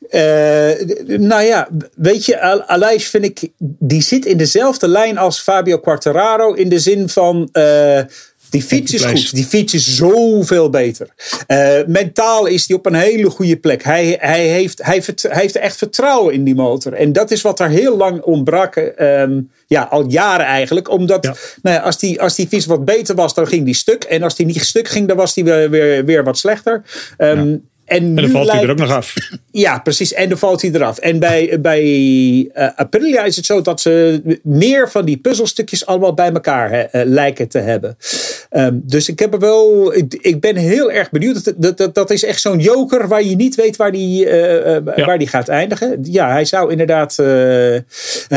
[0.09, 0.71] Uh,
[1.17, 3.49] nou ja, weet je, Aleix vind ik,
[3.79, 7.49] die zit in dezelfde lijn als Fabio Quartararo in de zin van.
[7.53, 7.99] Uh,
[8.49, 9.33] die fiets is goed.
[9.33, 11.07] Die fiets is zoveel beter.
[11.47, 13.83] Uh, mentaal is hij op een hele goede plek.
[13.83, 16.93] Hij, hij, heeft, hij, hij heeft echt vertrouwen in die motor.
[16.93, 18.93] En dat is wat er heel lang ontbrak.
[18.99, 20.89] Um, ja, al jaren eigenlijk.
[20.89, 21.35] Omdat ja.
[21.61, 24.03] Nou ja, als, die, als die fiets wat beter was, dan ging die stuk.
[24.03, 26.83] En als die niet stuk ging, dan was die weer, weer, weer wat slechter.
[27.17, 27.59] Um, ja.
[27.91, 29.13] En, en dan valt hij er ook nog af.
[29.51, 30.13] Ja, precies.
[30.13, 30.97] En dan valt hij eraf.
[30.97, 36.13] En bij, bij uh, Aprilia is het zo dat ze meer van die puzzelstukjes allemaal
[36.13, 37.97] bij elkaar uh, lijken te hebben.
[38.51, 39.93] Um, dus ik heb er wel.
[39.95, 41.43] Ik, ik, ben heel erg benieuwd.
[41.43, 44.63] Dat, dat, dat, dat is echt zo'n joker waar je niet weet waar die, uh,
[44.73, 45.05] ja.
[45.05, 45.99] waar die gaat eindigen.
[46.01, 47.15] Ja, hij zou inderdaad.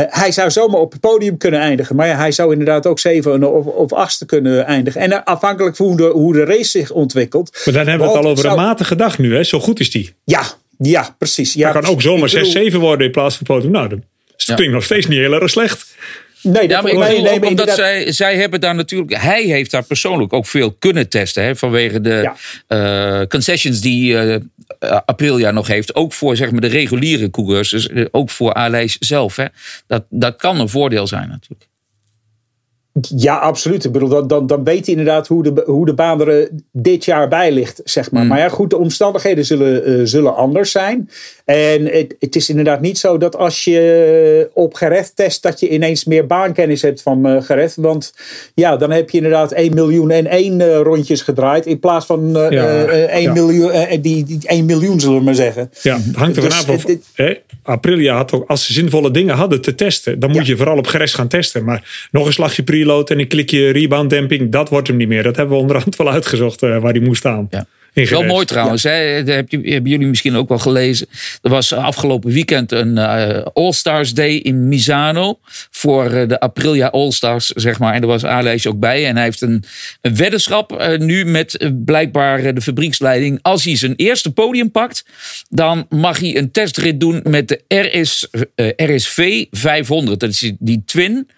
[0.09, 1.95] hij zou zomaar op het podium kunnen eindigen.
[1.95, 5.01] Maar ja, hij zou inderdaad ook zeven of, of achtste kunnen eindigen.
[5.01, 7.61] En afhankelijk van hoe de, hoe de race zich ontwikkelt.
[7.65, 8.57] Maar dan hebben we het al over zou...
[8.57, 9.43] een matige dag nu, hè?
[9.43, 10.13] Zo goed is die.
[10.23, 10.43] Ja,
[10.77, 11.53] ja, precies.
[11.53, 12.29] Ja, kan ook zomaar
[12.71, 13.71] 6-7 worden in plaats van podium.
[13.71, 13.99] Nou, dat
[14.35, 14.69] klinkt ja.
[14.69, 15.95] nog steeds niet heel erg slecht.
[16.41, 19.21] Nee, dat ja, maar ik nee, omdat zij, zij hebben daar natuurlijk...
[19.21, 21.43] Hij heeft daar persoonlijk ook veel kunnen testen.
[21.43, 22.33] Hè, vanwege de
[22.67, 23.21] ja.
[23.21, 24.35] uh, concessions die uh,
[25.05, 25.95] Aprilia nog heeft.
[25.95, 27.69] Ook voor zeg maar, de reguliere coureurs.
[27.69, 29.35] Dus ook voor Aleis zelf.
[29.35, 29.45] Hè.
[29.87, 31.69] Dat, dat kan een voordeel zijn natuurlijk.
[33.01, 33.85] Ja, absoluut.
[33.85, 37.05] Ik bedoel, dan, dan, dan weet hij inderdaad hoe de, hoe de baan er dit
[37.05, 38.21] jaar bij ligt, zeg maar.
[38.21, 38.27] Mm.
[38.27, 41.09] Maar ja, goed, de omstandigheden zullen, uh, zullen anders zijn.
[41.45, 45.69] En het, het is inderdaad niet zo dat als je op gerecht test, dat je
[45.69, 47.75] ineens meer baankennis hebt van uh, gerecht.
[47.75, 48.13] Want
[48.53, 51.65] ja, dan heb je inderdaad 1 miljoen en 1 uh, rondjes gedraaid.
[51.65, 53.33] In plaats van ja, 1, ja.
[53.33, 53.71] miljoen,
[54.01, 55.71] die, die 1 miljoen, zullen we maar zeggen.
[55.81, 56.85] Ja, het hangt er dus, vanaf.
[56.85, 57.33] Of, hè,
[57.65, 60.87] Aprilia had ook, als ze zinvolle dingen hadden te testen, dan moet je vooral op
[60.87, 61.63] gerecht gaan testen.
[61.63, 65.23] Maar nog een slagje preload en een klikje rebound damping, dat wordt hem niet meer.
[65.23, 67.47] Dat hebben we onderhand wel uitgezocht waar die moest staan.
[67.49, 67.65] Ja.
[68.03, 68.81] Wel mooi trouwens.
[68.81, 68.89] Ja.
[68.89, 69.23] Hè?
[69.23, 71.07] Dat heb je, hebben jullie misschien ook wel gelezen.
[71.41, 75.39] Er was afgelopen weekend een uh, All-Stars Day in Misano.
[75.71, 77.93] Voor uh, de Aprilia All-Stars, zeg maar.
[77.93, 79.05] En er was Alex ook bij.
[79.05, 79.63] En hij heeft een,
[80.01, 83.39] een weddenschap uh, nu met blijkbaar de fabrieksleiding.
[83.41, 85.05] Als hij zijn eerste podium pakt,
[85.49, 88.27] dan mag hij een testrit doen met de RS,
[88.75, 90.19] RSV 500.
[90.19, 91.29] Dat is die twin.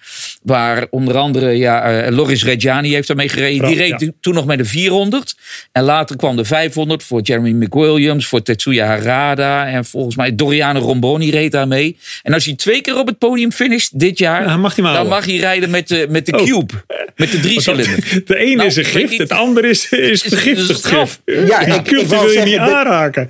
[0.43, 3.68] Waar onder andere ja, Loris Reggiani heeft daarmee gereden.
[3.68, 4.12] Die reed ja.
[4.22, 5.36] toen nog met de 400.
[5.72, 9.68] En later kwam de 500 voor Jeremy McWilliams, voor Tetsuya Harada.
[9.68, 11.98] En volgens mij Doriano Romboni reed daarmee.
[12.24, 15.08] En als hij twee keer op het podium finisht dit jaar, ja, mag hij dan
[15.08, 16.43] mag hij rijden met de, met de oh.
[16.43, 16.74] Cube.
[17.16, 17.95] Met de drie cilinder.
[18.26, 21.20] De ene nou, is een gift, het andere is, is vergiftigd gif.
[21.26, 23.30] Ja, ik, Cube ik wil je niet aanraken.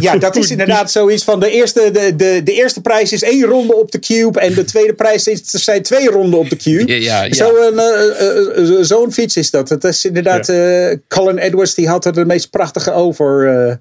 [0.00, 3.44] Ja, dat is inderdaad zoiets van de eerste, de, de, de eerste prijs is één
[3.44, 4.40] ronde op de Cube.
[4.40, 7.00] En de tweede prijs is, zijn twee ronden op de Cube.
[7.00, 9.68] Ja, ja, Zo'n uh, uh, zo fiets is dat.
[9.68, 10.96] Het is inderdaad, ja.
[11.08, 13.74] Colin Edwards die had er de meest prachtige over, uh,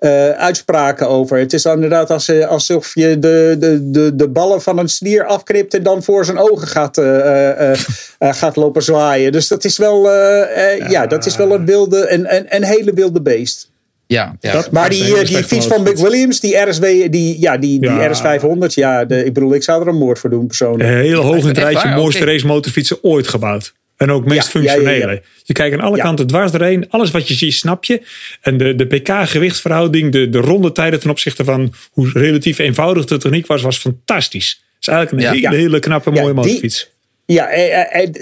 [0.00, 1.38] uh, uitspraken over.
[1.38, 5.26] Het is inderdaad als, uh, alsof je de, de, de, de ballen van een snier
[5.26, 7.00] afknipt en dan voor zijn ogen gaat,
[8.40, 9.32] gaat lopen zwaaien.
[9.32, 10.88] Dus dat is wel, ja.
[10.88, 11.06] ja.
[11.06, 13.70] dat is wel een wilde, een, een, een hele wilde beest.
[14.06, 14.52] Ja, ja.
[14.52, 18.38] Dat, maar die, die fiets van Mick Williams, die RSW, die, ja, die, die ja.
[18.38, 20.90] RS500, ja, de, ik bedoel, ik zou er een moord voor doen persoonlijk.
[20.90, 22.34] Heel hoog in het rijtje, mooiste okay.
[22.34, 23.72] racemotorfietsen ooit gebouwd.
[23.98, 25.12] En ook meest ja, functionele.
[25.12, 26.90] Ja, je kijkt aan alle kanten dwars doorheen.
[26.90, 28.02] Alles wat je ziet, snap je.
[28.40, 33.46] En de, de PK-gewichtsverhouding, de, de rondetijden ten opzichte van hoe relatief eenvoudig de techniek
[33.46, 34.62] was, was fantastisch.
[34.74, 36.90] Het is eigenlijk een hele, hele knappe, mooie motorfiets.
[37.30, 37.48] Ja,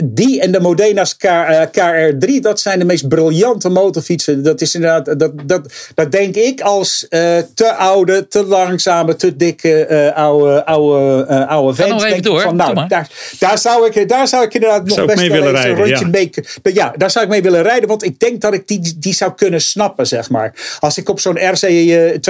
[0.05, 4.43] die en de Modena's KR3, dat zijn de meest briljante motorfietsen.
[4.43, 9.37] Dat is inderdaad, dat, dat, dat denk ik als uh, te oude, te langzame, te
[9.37, 11.89] dikke uh, oude, oude, uh, oude vent.
[11.89, 12.41] nog even door.
[12.41, 15.71] Van, nou, daar, daar, zou ik, daar zou ik inderdaad nog best mee willen rijden,
[15.71, 16.31] een rondje mee.
[16.63, 19.33] Ja, daar zou ik mee willen rijden, want ik denk dat ik die, die zou
[19.35, 20.79] kunnen snappen, zeg maar.
[20.81, 21.67] Als ik op zo'n RC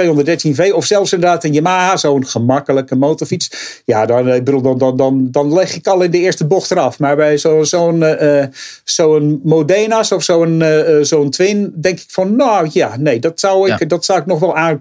[0.01, 3.49] 213V of zelfs inderdaad een Yamaha, zo'n gemakkelijke motorfiets.
[3.85, 6.65] Ja, dan, ik bedoel, dan, dan, dan, dan leg ik al in de eerste bocht
[6.71, 6.99] eraf.
[6.99, 8.43] Maar bij zo'n zo'n uh,
[8.83, 13.71] zo'n Modena's of zo'n uh, zo'n Twin denk ik van, nou ja, nee, dat zou
[13.71, 13.85] ik, ja.
[13.85, 14.79] dat zou ik nog wel aan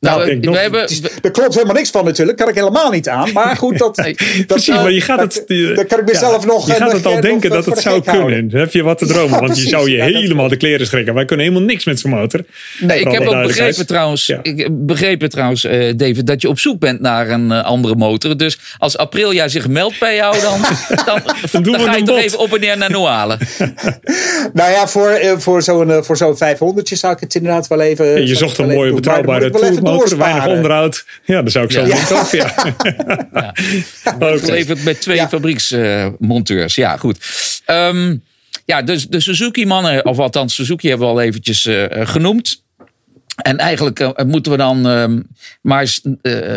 [0.00, 2.38] Nou, nou we hebben, is, er klopt helemaal niks van natuurlijk.
[2.38, 3.32] Kan ik helemaal niet aan.
[3.32, 6.46] Maar goed, dat, nee, dat precies, maar je gaat het, dan kan ik mezelf ja,
[6.46, 6.66] nog...
[6.66, 8.50] Je gaat het al denken dat het zou kunnen.
[8.52, 9.30] Heb je wat te dromen.
[9.30, 11.14] Ja, want precies, je zou je helemaal de kleren schrikken.
[11.14, 12.40] Wij kunnen helemaal niks met zo'n motor.
[12.80, 16.78] Nee, ik heb ook begrepen trouwens, ik begrepen trouwens uh, David, dat je op zoek
[16.78, 18.36] bent naar een uh, andere motor.
[18.36, 20.60] Dus als Aprilia zich meldt bij jou, dan,
[21.06, 21.20] dan,
[21.52, 23.38] dan, dan ga je toch even op en neer naar Noalen.
[24.52, 28.26] nou ja, voor, uh, voor zo'n voor zo'n 500 zou ik het inderdaad wel even...
[28.26, 29.50] Je zocht een mooie betrouwbare
[29.98, 31.04] toolmotor, weinig onderhoud.
[31.24, 32.06] Ja, dan zou ik zo ja.
[32.08, 32.18] doen.
[32.32, 32.54] Ja.
[33.32, 33.54] ja.
[34.20, 34.38] ja.
[34.38, 36.74] Geleverd met twee fabrieksmonteurs.
[36.74, 37.18] ja, goed.
[37.66, 38.22] Um,
[38.64, 42.62] ja, dus de Suzuki-mannen, of althans Suzuki hebben we al eventjes uh, genoemd.
[43.36, 45.20] En eigenlijk uh, moeten we dan uh,
[45.60, 46.56] maar uh,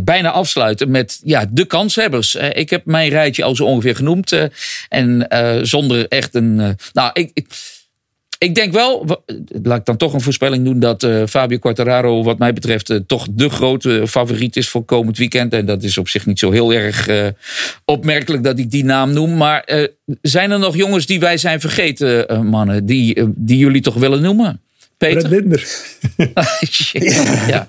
[0.00, 2.34] bijna afsluiten met ja, de kanshebbers.
[2.34, 4.48] ik heb mijn rijtje al zo ongeveer genoemd.
[4.88, 5.26] en
[5.62, 6.76] zonder echt een.
[6.92, 7.46] nou, ik, ik
[8.38, 9.04] ik denk wel,
[9.62, 12.98] laat ik dan toch een voorspelling doen, dat uh, Fabio Quartararo, wat mij betreft, uh,
[13.06, 15.52] toch de grote favoriet is voor komend weekend.
[15.52, 17.26] En dat is op zich niet zo heel erg uh,
[17.84, 19.36] opmerkelijk dat ik die naam noem.
[19.36, 19.88] Maar
[20.22, 24.60] zijn er nog jongens die wij zijn vergeten, mannen, die, die jullie toch willen noemen?
[24.96, 25.28] Peter?
[25.28, 25.66] Linder.
[27.46, 27.68] ja.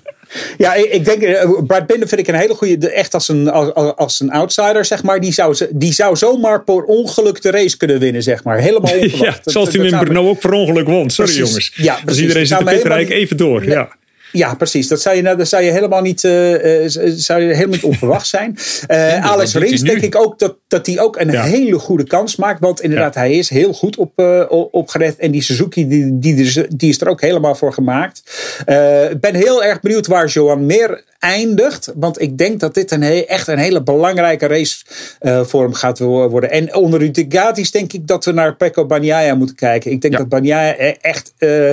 [0.56, 3.74] ik, ik denk, eh, Brad Binder vind ik een hele goede, echt als een, als,
[3.96, 5.20] als een outsider, zeg maar.
[5.20, 8.58] Die zou, die zou zomaar per ongeluk de race kunnen winnen, zeg maar.
[8.58, 9.40] Helemaal onverwacht.
[9.44, 11.10] Ja, zoals hij in Brno ook per ongeluk won.
[11.10, 11.48] Sorry Precies.
[11.48, 11.72] jongens.
[11.74, 13.60] Ja, dus iedereen zit Pitterijk helemaal even door.
[13.60, 13.70] Nee.
[13.70, 13.98] Ja.
[14.32, 14.88] Ja, precies.
[14.88, 17.82] Dat zou je, nou- dat zou je helemaal niet, eh, eh, zou je helemaal niet
[17.84, 18.58] onverwacht zijn.
[18.86, 21.42] Eh, Alex wat Rins denk ik ook dat, dat hij ook een Ja.
[21.42, 22.60] hele goede kans maakt.
[22.60, 25.16] Want inderdaad, hij is heel goed op, eh, op- opgelet.
[25.18, 28.22] En die Suzuki die, die, is- die is er ook helemaal voor gemaakt.
[28.66, 31.92] Eh, Ik ben heel erg benieuwd waar Johan Meer eindigt.
[31.94, 34.84] Want ik denk dat dit een he- echt een hele belangrijke race
[35.18, 36.50] eh, voor hem gaat wo- worden.
[36.50, 39.90] En onder de Ducatis denk ik dat we naar Pecco Bagnaia moeten kijken.
[39.90, 41.70] Ik denk dat Bagnaia e- echt, eh,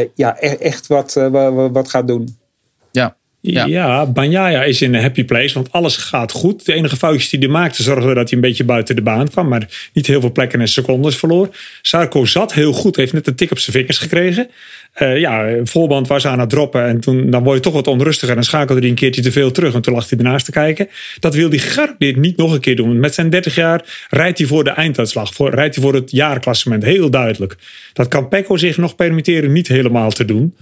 [0.00, 2.38] eh, ja, e- echt wat, eh, wa- wa- wat gaat doen.
[2.92, 3.16] Ja.
[3.42, 4.62] Ja, Ja.
[4.62, 6.66] Is in een happy place, want alles gaat goed.
[6.66, 9.48] De enige foutjes die hij maakte zorgden dat hij een beetje buiten de baan kwam.
[9.48, 11.48] Maar niet heel veel plekken en secondes verloor.
[11.82, 14.48] Sarko zat heel goed, heeft net een tik op zijn vingers gekregen.
[14.92, 18.36] Eh, ja, voorband was aan het droppen en toen, dan word je toch wat onrustiger.
[18.36, 20.88] En schakelde hij een keertje te veel terug en toen lag hij ernaast te kijken.
[21.20, 23.00] Dat wil hij gegarandeerd niet nog een keer doen.
[23.00, 25.34] Met zijn 30 jaar rijdt hij voor de einduitslag.
[25.34, 27.56] Voor, rijdt hij voor het jaarklassement, heel duidelijk.
[27.92, 30.54] Dat kan Pecco zich nog permitteren niet helemaal te doen.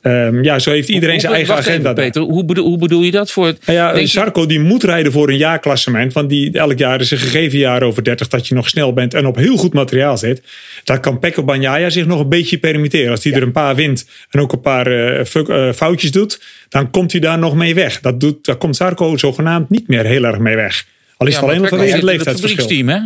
[0.00, 1.72] Ehm, ja, zo heeft iedereen zijn eigen agenda.
[1.72, 2.04] even, daar.
[2.04, 3.30] Peter, hoe bedoel, hoe bedoel je dat?
[3.30, 6.12] Voor, Nou ja, Sarko die moet rijden voor een jaarklassement.
[6.12, 9.14] Want die, elk jaar is een gegeven jaar over 30 dat je nog snel bent
[9.14, 10.42] en op heel goed materiaal zit.
[10.84, 13.10] Daar kan Pecco Bagnaia zich nog een beetje permitteren.
[13.10, 16.42] Als hij er een paar wint en ook een paar eh, fuck- eh, foutjes doet,
[16.68, 18.00] dan komt hij daar nog mee weg.
[18.00, 20.86] Dat doet, daar komt Sarko zogenaamd niet meer heel erg mee weg.
[21.16, 22.86] Al is het alleen Pecco vanwege het leeftijdsverschil.
[22.88, 22.98] hè?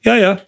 [0.00, 0.44] Ja, ja.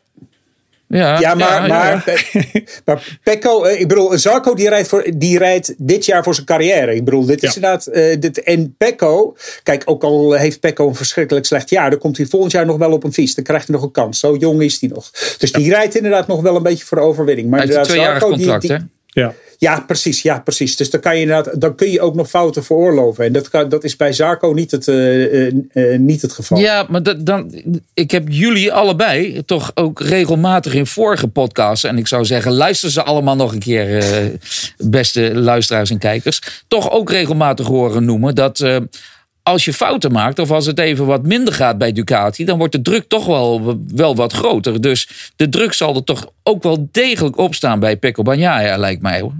[0.89, 2.63] Ja, Ja, maar, ja, maar, ja.
[2.85, 6.47] maar Pecco, eh, ik bedoel, Zarco die rijdt, voor, die rijdt dit jaar voor zijn
[6.47, 6.95] carrière.
[6.95, 7.87] Ik bedoel, dit is inderdaad.
[7.87, 12.17] eh, dit, en Pecco, kijk, ook al heeft Pecco een verschrikkelijk slecht jaar, dan komt
[12.17, 13.35] hij volgend jaar nog wel op een fiets.
[13.35, 14.19] Dan krijgt hij nog een kans.
[14.21, 15.11] Zo jong is hij nog.
[15.39, 17.51] Dus die rijdt inderdaad nog wel een beetje voor de overwinning.
[17.51, 19.23] Maar Hij heeft een inderdaad, tweejarig Zarco, die- contract, die- hè?
[19.23, 19.35] ja.
[19.61, 20.23] Ja, precies.
[20.23, 20.77] Ja, precies.
[20.77, 23.25] Dus dan, kan je kun je ook nog fouten veroorloven.
[23.25, 26.59] En dat, dat is bij Zarco niet het, eh, eh, eh, niet het geval.
[26.59, 27.63] Ja, maar dan,
[27.95, 31.85] ik heb jullie allebei toch ook regelmatig in vorige podcasts.
[31.85, 34.05] En ik zou zeggen, luister ze allemaal nog een keer,
[34.77, 36.41] beste luisteraars en kijkers.
[36.69, 38.65] Toch ook regelmatig horen noemen dat
[39.43, 40.39] als je fouten maakt.
[40.39, 42.45] of als het even wat minder gaat bij Ducati.
[42.45, 44.81] dan wordt de druk toch wel, wel wat groter.
[44.81, 49.03] Dus de druk zal er toch ook wel degelijk op staan bij Pecco Bagnaia, lijkt
[49.03, 49.33] mij hoor.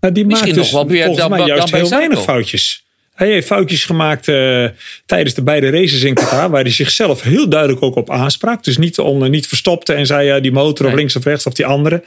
[0.00, 2.84] Nou, die Misschien maakt dus nog wel meer volgens dan- mij juist heel weinig foutjes.
[3.14, 4.64] Hij heeft foutjes gemaakt eh,
[5.06, 8.64] tijdens de beide races in Qatar, waar hij zichzelf heel duidelijk ook op aansprak.
[8.64, 11.00] Dus niet, onder, niet verstopte en zei ja, die motor of Nee.
[11.00, 12.02] links of rechts of die andere.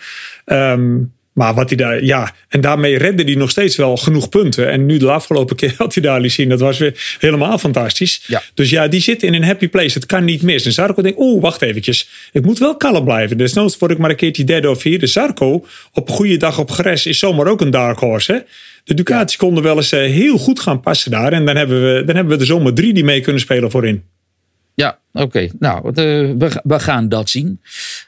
[0.45, 0.97] Ehm,
[1.33, 4.69] maar wat hij daar, ja, en daarmee redde hij nog steeds wel genoeg punten.
[4.69, 8.23] En nu de afgelopen keer had hij daar liet zien, dat was weer helemaal fantastisch.
[8.27, 8.41] Ja.
[8.53, 9.93] Dus ja, die zit in een happy place.
[9.93, 10.65] Het kan niet mis.
[10.65, 12.09] En Zarco denkt, oeh, wacht eventjes.
[12.31, 13.37] Ik moet wel kalm blijven.
[13.37, 15.07] Desnoods word ik maar een keertje derde of vierde.
[15.07, 18.31] Zarco, op een goede dag op gres, is zomaar ook een dark horse.
[18.31, 18.39] Hè?
[18.83, 21.33] De Ducatis konden wel eens eh, heel goed gaan passen daar.
[21.33, 24.03] En dan hebben, we, dan hebben we er zomaar drie die mee kunnen spelen voorin.
[24.75, 25.47] Ja, oké.
[25.59, 27.61] Nou, eh, we, we gaan dat zien.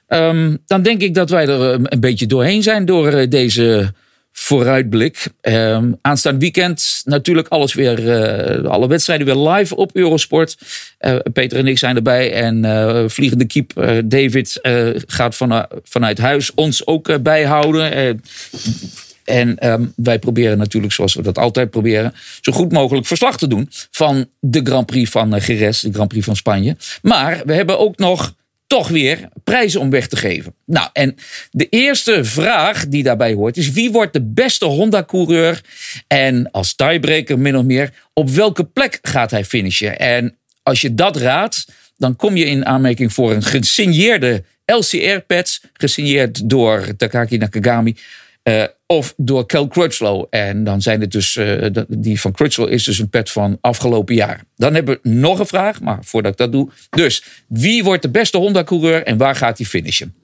[0.08, 3.94] Ehm, dan denk ik dat wij er eh, een beetje doorheen zijn door eh, deze
[4.32, 5.28] vooruitblik.
[5.42, 10.58] Ehm, aanstaand weekend natuurlijk alles weer, alle wedstrijden weer live op Eurosport.
[11.34, 13.74] Peter en ik zijn erbij en vliegende kiep
[14.06, 14.60] David
[15.08, 18.22] gaat van, vanuit huis ons ook bijhouden.
[19.26, 23.38] Eh, en ehm, wij proberen natuurlijk, zoals we dat altijd proberen, zo goed mogelijk verslag
[23.38, 26.78] te doen van de Grand Prix van eh, Jerez, de Grand Prix van Spanje.
[27.02, 28.34] Maar we hebben ook nog
[28.68, 30.54] toch weer prijzen om weg te geven.
[30.66, 31.16] Nou, en
[31.52, 35.62] de eerste vraag die daarbij hoort is: wie wordt de beste Honda-coureur?
[36.08, 40.00] En als tiebreaker min of meer, op welke plek gaat hij finishen?
[40.00, 41.66] En als je dat raadt,
[41.98, 47.96] dan kom je in aanmerking voor een gesigneerde LCR-pads, gesigneerd door Takaki Nakagami.
[48.46, 50.26] Eh, of door Kel Crutchlow.
[50.30, 54.16] En dan zijn het dus, eh, die van Crutchlow is dus een pet van afgelopen
[54.16, 54.44] jaar.
[54.56, 56.70] Dan hebben we nog een vraag, maar voordat ik dat doe.
[56.90, 60.16] Dus, wie wordt de beste Honda-coureur en waar gaat hij finishen?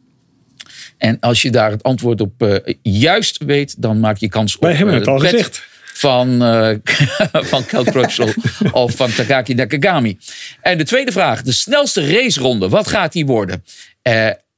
[0.98, 4.62] En als je daar het antwoord op eh, juist weet, dan maak je kans op
[4.62, 5.70] Wij hebben het al gezegd.
[5.94, 6.38] Van,
[7.52, 8.34] van Kel Crutchlow
[8.72, 10.18] of van Takaki Nakagami.
[10.62, 13.64] En de tweede vraag, de snelste raceronde, wat gaat die worden?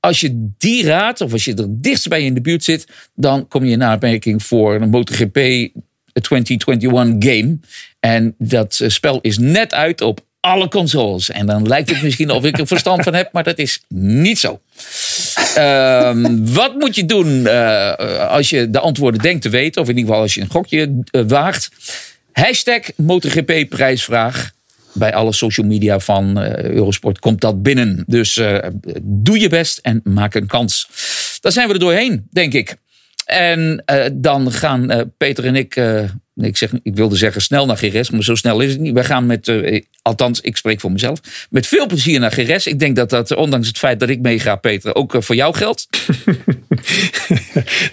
[0.04, 3.48] Als je die raadt, of als je er dichtst bij in de buurt zit, dan
[3.48, 5.34] kom je in aanmerking voor een MotoGP
[6.22, 6.90] 2021
[7.30, 7.60] game.
[8.00, 11.30] En dat eh, spel is net uit op alle consoles.
[11.30, 14.40] En dan lijkt het misschien of ik er verstand van heb, maar dat is niet
[14.40, 14.62] zo.
[15.56, 19.94] Ehm, wat moet je doen eh, als je de antwoorden denkt te weten, of in
[19.96, 21.70] ieder geval als je een gokje eh, waagt?
[22.32, 24.53] Hashtag MotoGP prijsvraag.
[24.94, 28.04] Bij alle social media van eh, Eurosport komt dat binnen.
[28.08, 28.58] Dus eh,
[29.02, 30.88] doe je best en maak een kans.
[31.42, 32.76] Dan zijn we er doorheen, denk ik.
[33.26, 35.76] En eh, dan gaan Peter en ik,
[36.36, 38.94] ik, zeg, ik wilde zeggen snel naar Geres, maar zo snel is het niet.
[38.94, 39.52] Wij gaan met,
[40.02, 41.20] althans ik spreek voor mezelf,
[41.50, 42.68] met veel plezier naar Geres.
[42.68, 45.88] Ik denk dat dat, ondanks het feit dat ik meega Peter, ook voor jou geldt.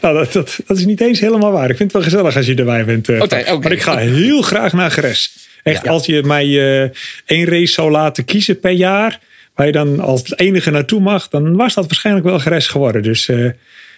[0.00, 1.70] nou, dat, dat, dat is niet eens helemaal waar.
[1.70, 3.08] Ik vind het wel gezellig als je erbij bent.
[3.08, 3.58] oké.
[3.58, 5.49] Maar ik ga heel graag naar Geres.
[5.62, 5.90] Echt, Ja.
[5.90, 6.90] als je mij eh,
[7.26, 9.18] één race zou laten kiezen per jaar,
[9.54, 13.02] waar je dan als enige naartoe mag, dan was dat waarschijnlijk wel Geres geworden.
[13.02, 13.30] Dus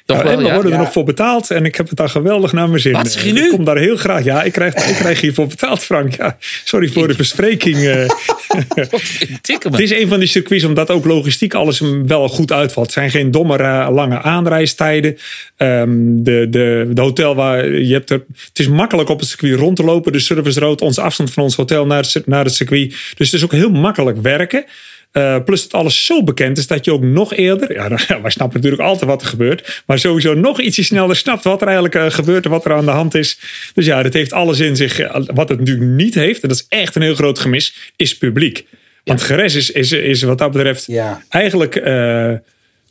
[0.07, 0.55] eh, Toch ja, wel, en we ja?
[0.55, 2.93] worden er nog voor betaald en ik heb het daar geweldig naar mijn zin.
[2.93, 3.45] Wat, zeg je Eh, nu?
[3.45, 4.25] Ik kom daar heel graag.
[4.25, 6.15] Ja, ik krijg, ik krijg hiervoor betaald, Frank.
[6.17, 7.77] Ja, sorry voor de verspreking.
[7.77, 8.09] eh.
[9.41, 12.87] Tikken Het is een van die circuits omdat ook logistiek alles wel goed uitvalt.
[12.87, 15.17] Het zijn geen domme eh, lange aanreistijden.
[15.57, 15.89] Ehm,
[16.23, 19.77] de, de, de hotel waar je hebt er, het is makkelijk op het circuit rond
[19.77, 20.13] te lopen.
[20.13, 22.91] De service road, onze afstand van ons hotel naar het, naar het circuit.
[22.91, 24.65] Dus het is ook heel makkelijk werken.
[25.13, 28.21] Eh, plus dat alles zo bekend is dat je ook nog eerder, ja, nou, ja,
[28.21, 31.67] wij snappen natuurlijk altijd wat er gebeurt, maar sowieso nog ietsje sneller snapt wat er
[31.67, 33.39] eigenlijk eh, gebeurt en wat er aan de hand is.
[33.75, 34.99] Dus ja, dat heeft alles in zich.
[34.99, 38.17] Eh, Wat het natuurlijk niet heeft, en dat is echt een heel groot gemis, is
[38.19, 38.65] publiek.
[39.05, 41.23] Want Geres is, is, is wat dat betreft Ja.
[41.29, 41.75] eigenlijk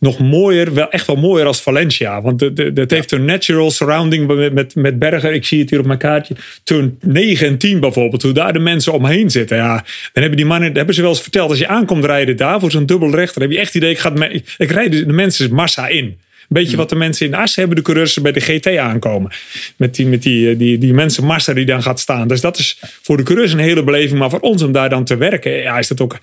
[0.02, 2.22] nog mooier, wel echt wel mooier als Valencia.
[2.22, 5.34] Want het heeft een natural surrounding met, met, met bergen.
[5.34, 6.36] Ik zie het hier op mijn kaartje.
[6.64, 9.58] Toen 9 en 10 bijvoorbeeld, hoe daar de mensen omheen zitten.
[9.58, 9.74] Ja,
[10.14, 11.50] dan hebben die mannen, dat hebben ze wel eens verteld.
[11.50, 13.92] Als je aankomt rijden daar voor zo'n dubbel rechter, dan heb je echt het idee,
[13.92, 16.06] ik, ga me- ik rijd de mensen massa in.
[16.06, 19.32] Een beetje wat de mensen in Assen hebben, de coureurs bij de GT aankomen.
[19.76, 22.28] Met die, met die, eh, die, die mensen massa die dan gaat staan.
[22.28, 24.20] Dus dat is voor de coureurs een hele beleving.
[24.20, 26.20] Maar voor ons om daar dan te werken, ja, is dat ook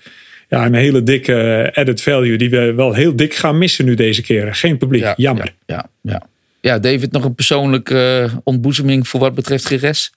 [0.49, 2.39] ja, een hele dikke added value.
[2.39, 4.55] Die we wel heel dik gaan missen nu deze keer.
[4.55, 5.55] Geen publiek, Ja, jammer.
[5.67, 6.23] Ja, ja, ja.
[6.61, 10.13] ja, David, nog een persoonlijke eh, ontboezeming voor wat betreft Geres?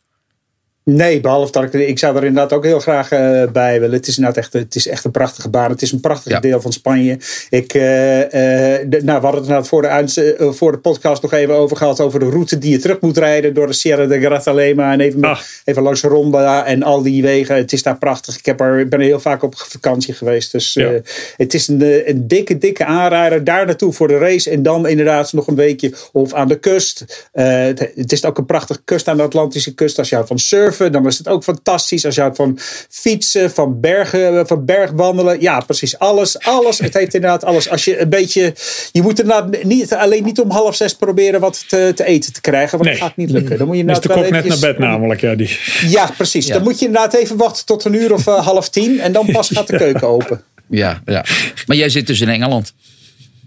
[0.83, 3.95] Nee, behalve dat ik, ik zou er inderdaad ook heel graag eh, bij willen.
[3.95, 5.69] Het is inderdaad echt, het is echt een prachtige baan.
[5.71, 6.39] Het is een prachtig Ja.
[6.39, 7.17] deel van Spanje.
[7.49, 11.33] Ik, eh, eh, de- nou, we hadden het inderdaad voor de, voor de podcast nog
[11.33, 11.99] even over gehad.
[11.99, 14.91] Over de route die je terug moet rijden door de Sierra de Grazalema.
[14.91, 15.39] En even, Ah.
[15.65, 17.55] even langs Ronda en al die wegen.
[17.55, 18.37] Het is daar prachtig.
[18.37, 20.51] Ik, heb er, ik ben er heel vaak op vakantie geweest.
[20.51, 20.91] Dus Ja.
[21.37, 23.43] het is een, een dikke, dikke aanrijder.
[23.43, 24.49] Daar naartoe voor de race.
[24.49, 27.27] En dan inderdaad nog een weekje of aan de kust.
[27.31, 29.97] Het, het is ook een prachtige kust aan de Atlantische kust.
[29.97, 30.39] Als je van
[30.71, 32.05] surfen, dan is het ook fantastisch.
[32.05, 32.59] Als je houdt van
[32.89, 35.41] fietsen, van bergen, van bergwandelen.
[35.41, 35.99] Ja, precies.
[35.99, 36.79] Alles, alles.
[36.79, 37.69] Het heeft inderdaad alles.
[37.69, 38.53] Als je een beetje.
[38.91, 42.41] Je moet inderdaad niet, alleen niet om half zes proberen wat te, te eten te
[42.41, 42.77] krijgen.
[42.77, 42.99] Want Nee.
[42.99, 43.57] dat gaat niet lukken.
[43.57, 45.21] Dan moet je de inderdaad kok wel net naar bed namelijk.
[45.21, 45.57] Ja, die.
[45.87, 46.47] Ja, precies.
[46.47, 46.53] Ja.
[46.53, 48.99] Dan moet je inderdaad even wachten tot een uur of eh, half tien.
[48.99, 50.41] En dan pas gaat de keuken open.
[50.69, 51.25] Ja, ja.
[51.65, 52.73] Maar jij zit dus in Engeland.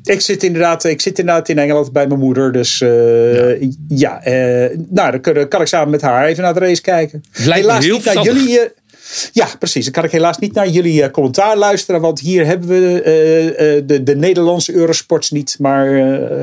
[0.05, 2.53] Ik zit inderdaad, ik zit inderdaad in Engeland bij mijn moeder.
[2.53, 6.61] Dus eh, ja, eh, nou, dan kan, kan ik samen met haar even naar de
[6.61, 7.25] race kijken.
[7.33, 8.61] lijkt heel niet naar jullie.
[9.33, 9.85] Ja, precies.
[9.85, 12.01] Dan kan ik helaas niet naar jullie eh, commentaar luisteren.
[12.01, 15.57] Want hier hebben we eh, eh, de, de Nederlandse Eurosports niet.
[15.59, 15.95] Maar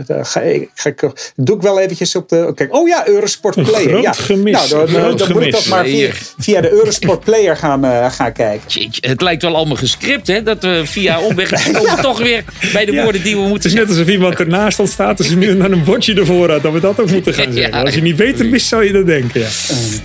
[0.08, 2.52] eh, ga ik, ga ik, doe ik wel eventjes op de.
[2.56, 3.90] Kijk, oh ja, Eurosport Player.
[3.90, 4.12] groot ja.
[4.14, 8.34] gemis, Nou, dan, dan moet ik dat maar via, via de Eurosport Player gaan, gaan
[8.34, 8.68] kijken.
[8.68, 10.44] Jeetje, het lijkt wel allemaal gescript, hè?
[10.44, 12.44] Dat we via omweg komen we toch weer
[12.74, 13.04] bij de Ja.
[13.04, 14.04] woorden die we Het moeten is net zeggen.
[14.04, 15.26] alsof iemand ernaast ons staat.
[15.26, 17.62] Je nu dan een bordje ervoor had, dat we dat ook moeten gaan Ja.
[17.62, 17.86] zeggen.
[17.86, 19.46] Als je niet beter wist, zou je dat denken.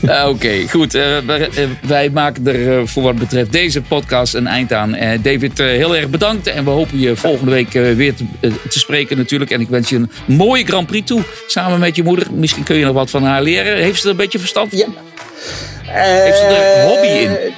[0.00, 0.28] Ja.
[0.28, 0.92] Oké, goed.
[0.92, 1.48] Wij-
[1.86, 4.94] wij maken er eh, voor wat betreft deze podcast een eind aan.
[4.94, 6.46] Eh, David, eh, heel erg bedankt.
[6.46, 8.24] En we hopen je volgende week weer te,
[8.68, 9.50] te spreken natuurlijk.
[9.50, 11.22] En ik wens je een mooie Grand Prix toe.
[11.46, 12.26] Samen met je moeder.
[12.32, 13.76] Misschien kun je nog wat van haar leren.
[13.76, 14.78] Heeft ze er een beetje verstand van?
[14.78, 14.86] Ja.
[15.92, 17.54] Heeft ze er een hobby in?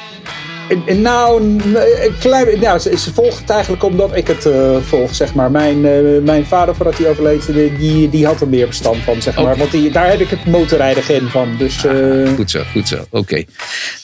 [0.69, 4.77] Eh, eh, Nou, een klein, nou ze, ze volgt het eigenlijk omdat ik het eh,
[4.81, 5.51] volg, zeg maar.
[5.51, 5.93] Mijn, eh,
[6.23, 7.47] mijn vader, voordat hij overleed,
[7.79, 9.57] die, die had er meer verstand van, zeg maar.
[9.57, 11.49] Want die, daar heb ik het motorrijden gen van.
[11.59, 11.95] Dus eh,
[12.37, 12.97] Goed zo, goed zo.
[13.11, 13.45] Oké.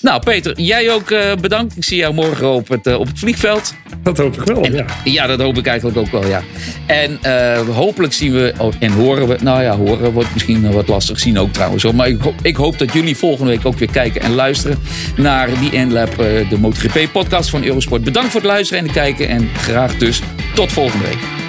[0.01, 1.77] Nou, Peter, jij ook eh, bedankt.
[1.77, 3.75] Ik zie jou morgen op het, eh, op het vliegveld.
[4.03, 4.73] Dat hoop ik wel.
[4.73, 4.85] Ja.
[5.05, 6.43] Ja, dat hoop ik eigenlijk ook wel, ja.
[6.87, 10.89] En eh, hopelijk zien we, oh, en horen we, nou ja, horen wordt misschien wat
[10.89, 11.83] lastig zien ook trouwens.
[11.83, 11.95] Hoor.
[11.95, 14.79] Maar ik, ik hoop dat jullie volgende week ook weer kijken en luisteren
[15.17, 18.05] naar die Endlab, eh, de MotoGP podcast van Eurosport.
[18.05, 20.23] Bedankt voor het luisteren en het kijken en graag dus
[20.55, 21.44] tot volgende week.